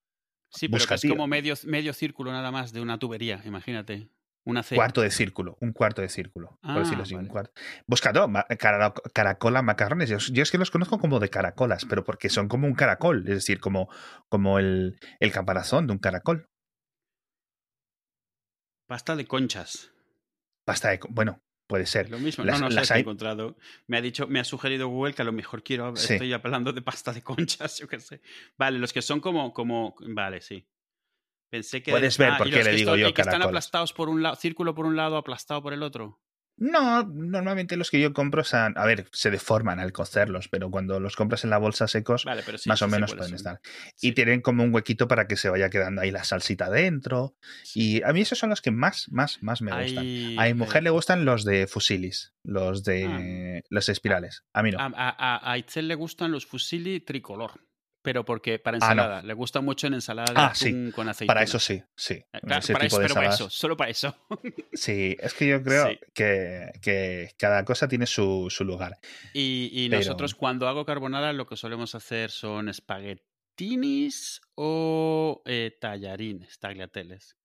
[0.52, 4.10] Sí, pero es como medio, medio círculo nada más de una tubería, imagínate.
[4.44, 4.74] Una C.
[4.74, 7.28] Cuarto de círculo, un cuarto de círculo, por Ah, decirlo así, un vale.
[7.30, 7.52] cuarto.
[7.86, 10.08] Búscalo, ma- cara- caracola macarrones.
[10.08, 13.18] Yo, yo es que los conozco como de caracolas, pero porque son como un caracol,
[13.28, 13.88] es decir, como,
[14.30, 16.48] como el, el caparazón de un caracol.
[18.88, 19.92] Pasta de conchas.
[20.64, 21.00] Pasta de...
[21.10, 22.10] Bueno, puede ser.
[22.10, 22.44] lo mismo.
[22.44, 23.56] Las- no, no sé, las he hay- encontrado.
[23.86, 25.94] Me ha dicho, me ha sugerido Google que a lo mejor quiero.
[25.96, 26.14] Sí.
[26.14, 28.20] Estoy hablando de pasta de conchas, yo qué sé.
[28.58, 29.52] Vale, los que son como.
[29.52, 30.66] como vale, sí.
[31.50, 31.90] Pensé que.
[31.90, 34.36] Puedes ver Ah, por qué le digo yo y que están aplastados por un lado,
[34.36, 36.20] círculo por un lado, aplastado por el otro.
[36.62, 41.00] No, normalmente los que yo compro, son- a ver, se deforman al cocerlos, pero cuando
[41.00, 42.68] los compras en la bolsa secos, Vale, pero sí.
[42.68, 43.60] más o sí menos pueden estar.
[44.02, 47.34] Y tienen como un huequito para que se vaya quedando ahí la salsita dentro.
[47.74, 50.04] Y a mí esos son los que más, más, más me gustan.
[50.38, 54.44] A mi mujer eh, le gustan los de fusilis, los de los espirales.
[54.52, 54.78] A mí no.
[54.80, 57.52] A, a, a- Itzel le gustan los fusilli tricolor.
[58.02, 58.86] Pero porque para Ah, no.
[59.02, 59.22] ensalada.
[59.22, 60.92] Le gusta mucho en ensalada de Ah, atún sí.
[60.92, 61.26] con aceite.
[61.26, 62.24] para eso sí, sí.
[62.42, 64.16] Claro, Ese para eso, pero para eso, solo para eso.
[64.72, 65.98] Sí, es que yo creo Sí.
[66.14, 68.98] que, que cada cosa tiene su, su lugar.
[69.34, 75.76] Y, y Pero- nosotros cuando hago carbonara lo que solemos hacer son espaguetinis o eh,
[75.80, 77.36] tallarines, tagliateles.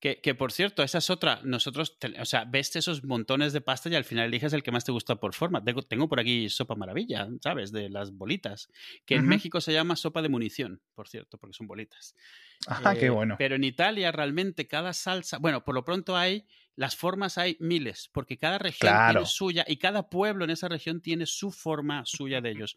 [0.00, 1.40] Que, que por cierto, esa es otra.
[1.44, 4.70] Nosotros, te- o sea, ves esos montones de pasta y al final eliges el que
[4.70, 5.64] más te gusta por forma.
[5.64, 7.72] Tengo, tengo por aquí sopa maravilla, ¿sabes?
[7.72, 8.68] De las bolitas.
[9.06, 9.26] Que en.
[9.26, 12.14] México se llama sopa de munición, por cierto, porque son bolitas.
[12.66, 13.36] Ah, qué Eh, bueno.
[13.38, 18.10] Pero en Italia realmente cada salsa, bueno, por lo pronto hay, las formas hay miles,
[18.12, 19.20] porque cada región Claro.
[19.20, 22.74] tiene suya y cada pueblo en esa región tiene su forma suya de ellos.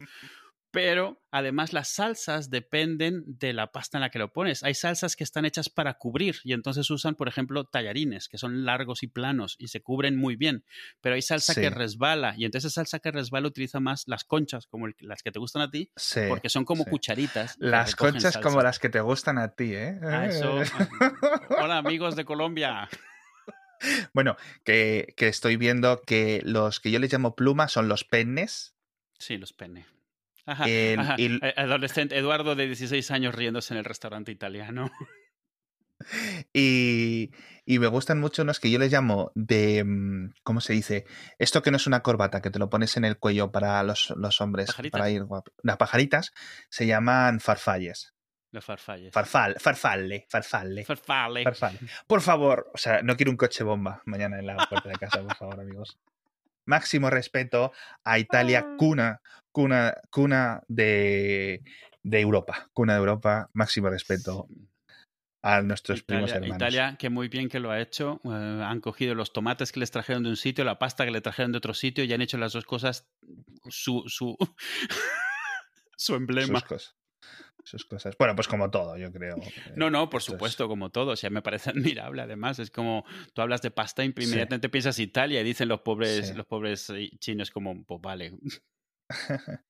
[0.70, 4.62] Pero además las salsas dependen de la pasta en la que lo pones.
[4.62, 8.66] Hay salsas que están hechas para cubrir y entonces usan, por ejemplo, tallarines, que son
[8.66, 10.64] largos y planos y se cubren muy bien.
[11.00, 11.62] Pero hay salsa Sí.
[11.62, 15.22] que resbala y entonces esa salsa que resbala utiliza más las conchas, como el- las
[15.22, 16.90] que te gustan a ti, Sí, porque son como sí.
[16.90, 17.56] cucharitas.
[17.58, 18.40] Las conchas salsa.
[18.42, 19.98] como las que te gustan a ti, ¿eh?
[20.02, 20.58] Ah, eso.
[21.66, 22.90] Hola amigos de Colombia.
[24.12, 28.74] Bueno, que, que estoy viendo que los que yo les llamo plumas son los pennes.
[29.18, 29.86] Sí, los pene.
[30.50, 31.14] Ajá, El- ajá.
[31.18, 34.90] el- Adolescente Eduardo de 16 años riéndose en el restaurante italiano.
[36.52, 37.32] Y,
[37.64, 39.82] y me gustan mucho unos que yo les llamo de.
[39.84, 41.06] mm, ¿Cómo se dice?
[41.38, 44.10] Esto que no es una corbata, que te lo pones en el cuello para los,
[44.16, 44.98] los hombres, ¿Pajaritas?
[44.98, 45.24] para ir
[45.62, 46.32] Las pajaritas
[46.68, 48.14] se llaman farfalles.
[48.52, 49.12] Los farfalles.
[49.12, 50.84] Farfal, farfalle, farfalle.
[50.84, 51.42] Farfalle.
[51.44, 51.78] Farfalle.
[52.06, 55.20] Por favor, o sea, no quiero un coche bomba mañana en la puerta de casa,
[55.22, 55.98] por favor, amigos.
[56.68, 57.72] Máximo respeto
[58.04, 58.76] a Italia, Ah.
[58.78, 59.20] cuna,
[59.52, 61.62] cuna, cuna de,
[62.02, 62.68] de Europa.
[62.74, 64.46] Cuna de Europa, máximo respeto
[65.42, 66.56] a nuestros primos hermanos.
[66.56, 68.20] Italia, que muy bien que lo ha hecho.
[68.24, 71.20] Eh, han cogido los tomates que les trajeron de un sitio, la pasta que le
[71.22, 73.08] trajeron de otro sitio y han hecho las dos cosas
[73.70, 74.36] su, su,
[75.96, 76.60] su emblema.
[76.60, 76.97] sus cosas.
[77.68, 78.16] Sus cosas.
[78.18, 79.36] Bueno, pues como todo, yo creo.
[79.76, 81.12] No, no, por Esto es- supuesto, como todo.
[81.12, 82.22] O sea, me parece admirable.
[82.22, 83.04] Además, es como
[83.34, 86.34] tú hablas de pasta, inmediatamente piensas Italia y dicen los pobres, Sí.
[86.34, 88.32] los pobres eh, chinos como, pues vale.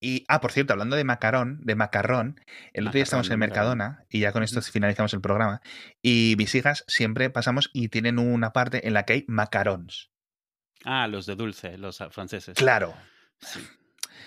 [0.00, 2.38] Y, ah, por cierto, hablando de macarón, de macarrón,
[2.74, 3.38] el otro día estamos en.
[3.38, 5.62] Mercadona y ya con esto finalizamos el programa.
[6.02, 10.10] Y mis hijas siempre pasamos y tienen una parte en la que hay macarons.
[10.84, 12.54] Ah, los de dulce, los franceses.
[12.54, 12.94] Claro.
[13.40, 13.60] Sí.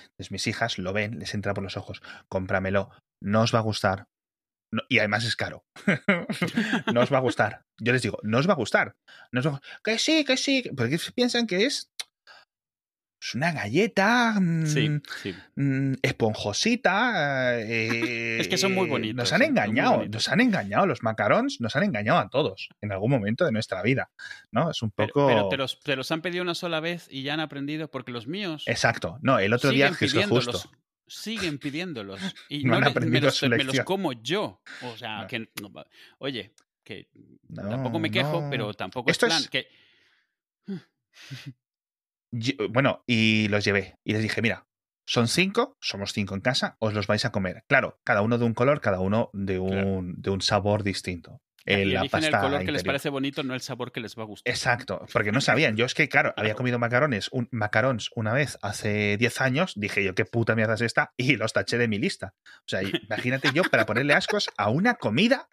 [0.09, 2.01] Entonces mis hijas lo ven, les entra por los ojos.
[2.27, 2.89] Cómpramelo.
[3.21, 4.05] No os va a gustar.
[4.71, 5.63] No- y además es caro.
[6.93, 7.61] no os va a gustar.
[7.79, 8.95] Yo les digo, no os va a gustar.
[9.31, 10.63] No os va a gu- Que sí, que sí.
[10.75, 11.89] Porque piensan que es.
[13.19, 14.35] Es una galleta.
[14.39, 15.35] mm, Sí, sí.
[15.55, 17.59] mm, esponjosita.
[17.59, 19.45] eh, Es que son muy bonitos, Nos han ¿eh?
[19.45, 20.85] Engañado, nos han engañado.
[20.85, 24.11] Los macarons nos han engañado a todos en algún momento de nuestra vida.
[24.51, 24.69] ¿No?
[24.69, 25.27] Es un Pero, poco.
[25.27, 28.11] pero te, los, te los han pedido una sola vez y ya han aprendido, porque
[28.11, 29.17] los míos Exacto.
[29.21, 30.45] No, el otro día pidiéndolos.
[30.45, 30.71] justo.
[31.07, 32.19] Siguen pidiéndolos.
[32.49, 34.61] Y No me, los, me los como yo.
[34.83, 35.27] O sea, No.
[35.27, 35.39] que.
[35.61, 35.71] no,
[36.19, 37.07] Oye, que
[37.49, 39.41] No, tampoco me quejo, pero tampoco Esto es plan.
[39.43, 39.67] es- Que,
[42.31, 43.97] Yo- bueno, y los llevé.
[44.03, 44.67] Y les dije, mira,
[45.05, 47.63] son cinco, somos cinco en casa, os los vais a comer.
[47.67, 50.01] Claro, cada uno de un color, cada uno de un, Claro.
[50.03, 51.41] de un sabor distinto.
[51.67, 54.25] Y la el color que les parece bonito, no el sabor que les va a
[54.25, 54.49] gustar.
[54.49, 55.75] Exacto, porque no sabían.
[55.75, 60.01] Yo es que, claro, había comido macarones, un, macarons una vez hace 10 años, dije
[60.01, 62.33] yo, qué puta mierda es esta, y los taché de mi lista.
[62.59, 65.49] O sea, imagínate yo para ponerle ascos a una comida,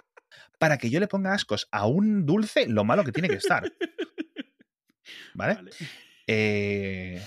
[0.58, 3.64] para que yo le ponga ascos a un dulce, lo malo que tiene que estar.
[5.34, 5.54] ¿Vale?
[5.54, 5.70] Vale.
[6.28, 7.22] Eh,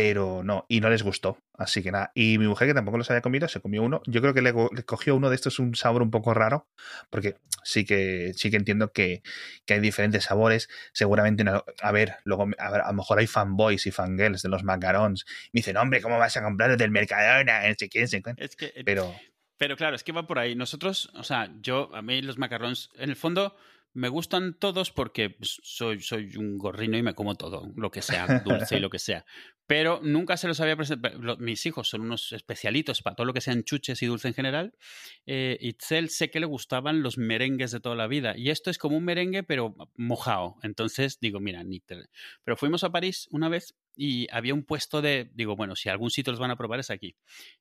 [0.00, 1.42] pero no, y no les gustó.
[1.54, 2.12] Así que nada.
[2.14, 4.00] Y mi mujer, que tampoco los había comido, se comió uno.
[4.06, 6.68] Yo creo que le, cogió uno de estos un sabor un poco raro,
[7.10, 7.34] porque
[7.64, 9.22] sí que, sí que entiendo que,
[9.66, 10.68] que hay diferentes sabores.
[10.92, 11.44] Seguramente,
[11.82, 15.24] a ver, luego a, ver, a lo mejor hay fanboys y fangirls de los macarons.
[15.52, 17.68] Me dicen, hombre, ¿cómo vas a comprar Mercadona?
[17.68, 18.44] No sé no sé cuánto".
[18.44, 19.12] Es que, eh, Pero
[19.56, 20.54] Pero claro, es que va por ahí.
[20.54, 23.56] Nosotros, o sea, yo, a mí los macarrones, en el fondo,
[23.94, 28.00] me gustan todos porque pues, soy, soy un gorrino y me como todo, lo que
[28.00, 29.24] sea, dulce y lo que sea.
[29.68, 31.36] Pero nunca se los había presentado.
[31.36, 34.72] Mis hijos son unos especialitos para todo lo que sean chuches y dulce en general.
[35.26, 38.32] Eh, Itzel sé que le gustaban los merengues de toda la vida.
[38.34, 40.56] Y esto es como un merengue, pero mojado.
[40.62, 41.82] Entonces digo, mira, ni
[42.44, 46.10] Pero fuimos a París una vez y había un puesto de, digo, bueno, si algún
[46.10, 47.16] sitio los van a probar es aquí.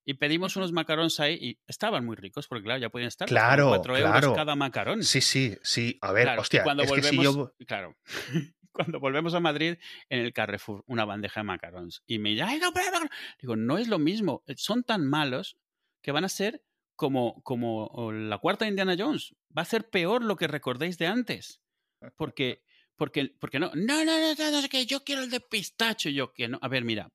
[0.05, 3.69] Y pedimos unos macarons ahí y estaban muy ricos, porque claro, ya podían estar claro,
[3.69, 4.15] 4 claro.
[4.15, 5.03] euros cada macarón.
[5.03, 5.97] Sí, sí, sí.
[5.99, 7.53] A ver, hostia, cuando es volvemos, que si yo...
[7.65, 7.97] Claro.
[8.77, 9.75] cuando volvemos a Madrid,
[10.09, 12.03] en el Carrefour, una bandeja de macarons.
[12.07, 12.99] Y me dice, ¡ay, no, pero,
[13.41, 14.43] Digo, no es lo mismo.
[14.55, 15.57] Son tan malos
[16.01, 16.63] que van a ser
[16.95, 19.35] como, como la cuarta Indiana Jones.
[19.55, 21.61] Va a ser peor lo que recordéis de antes.
[22.15, 22.63] Porque
[22.97, 26.33] porque, porque no, no, no, no, no, no, que yo quiero el de pistacho, yo
[26.33, 26.57] que no.
[26.63, 27.11] A ver, mira,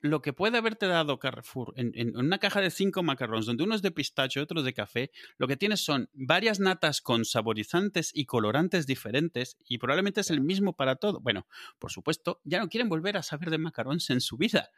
[0.00, 3.74] lo que puede haberte dado Carrefour en, en, una caja de cinco macarrones, donde uno
[3.74, 7.24] es de pistacho y otro es de café, lo que tienes son varias natas con
[7.24, 11.20] saborizantes y colorantes diferentes y probablemente es el mismo para todo.
[11.20, 11.46] Bueno,
[11.78, 14.70] por supuesto, ya no quieren volver a saber de macarrones en su vida,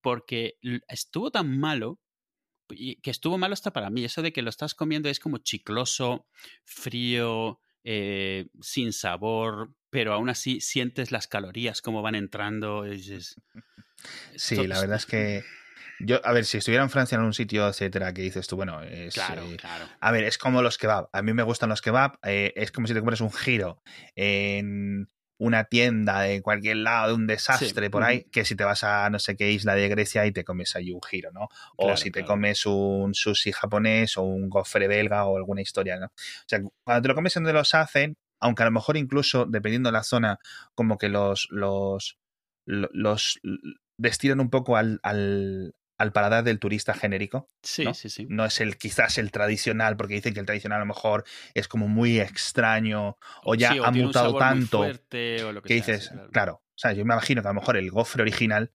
[0.00, 0.58] porque
[0.88, 1.98] estuvo tan malo
[2.70, 4.04] y que estuvo malo hasta para mí.
[4.04, 6.26] Eso de que lo estás comiendo es como chicloso,
[6.64, 12.84] frío, eh, sin sabor, pero aún así sientes las calorías como van entrando.
[14.36, 15.44] sí, la verdad es que
[16.00, 18.82] yo, a ver, si estuviera en Francia en un sitio, etcétera, que dices tú, bueno,
[18.82, 19.14] es.
[19.14, 19.86] Claro, eh, claro.
[20.00, 21.08] A ver, es como los kebab.
[21.12, 22.18] A mí me gustan los kebab.
[22.22, 23.82] Eh, es como si te compras un giro
[24.14, 28.82] en una tienda de cualquier lado, de un desastre por ahí, que si te vas
[28.82, 31.48] a no sé qué isla de Grecia y te comes ahí un giro, ¿no?
[31.76, 36.06] O si te comes un sushi japonés o un gofre belga o alguna historia, ¿no?
[36.06, 39.46] O sea, cuando te lo comes en donde los hacen, aunque a lo mejor incluso,
[39.46, 40.38] dependiendo de la zona,
[40.74, 42.18] como que los, los,
[42.66, 43.40] los,
[43.98, 45.00] destilan un poco al,
[45.98, 47.50] al paladar del turista genérico.
[47.62, 48.26] Sí, sí, sí.
[48.30, 51.24] No es el quizás el tradicional, porque dicen que el tradicional a lo mejor
[51.54, 56.62] es como muy extraño o ya ha mutado tanto que, dices, claro.
[56.64, 58.72] o sea, yo me imagino que a lo mejor el gofre original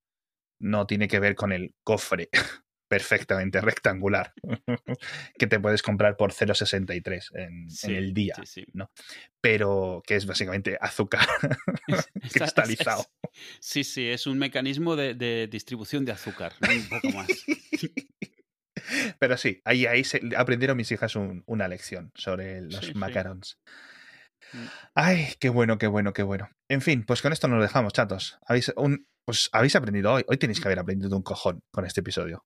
[0.60, 2.30] no tiene que ver con el gofre
[2.94, 4.34] perfectamente rectangular
[5.40, 8.36] que te puedes comprar por 0,63 en, en, el día,
[8.74, 8.92] ¿no?
[9.42, 11.28] Pero que es básicamente azúcar
[12.32, 13.04] cristalizado.
[13.60, 17.28] Sí, sí, es un mecanismo de, distribución de azúcar, un poco más.
[19.18, 20.04] Pero sí, ahí, ahí
[20.38, 23.58] aprendieron mis hijas una lección sobre los macarons.
[24.54, 24.66] Mm.
[24.94, 26.48] Ay, qué bueno, qué bueno, qué bueno.
[26.70, 28.38] En fin, pues con esto nos dejamos, chatos.
[28.46, 30.24] Habéis, un, pues habéis aprendido hoy.
[30.28, 32.46] Hoy tenéis que haber aprendido un cojón con este episodio.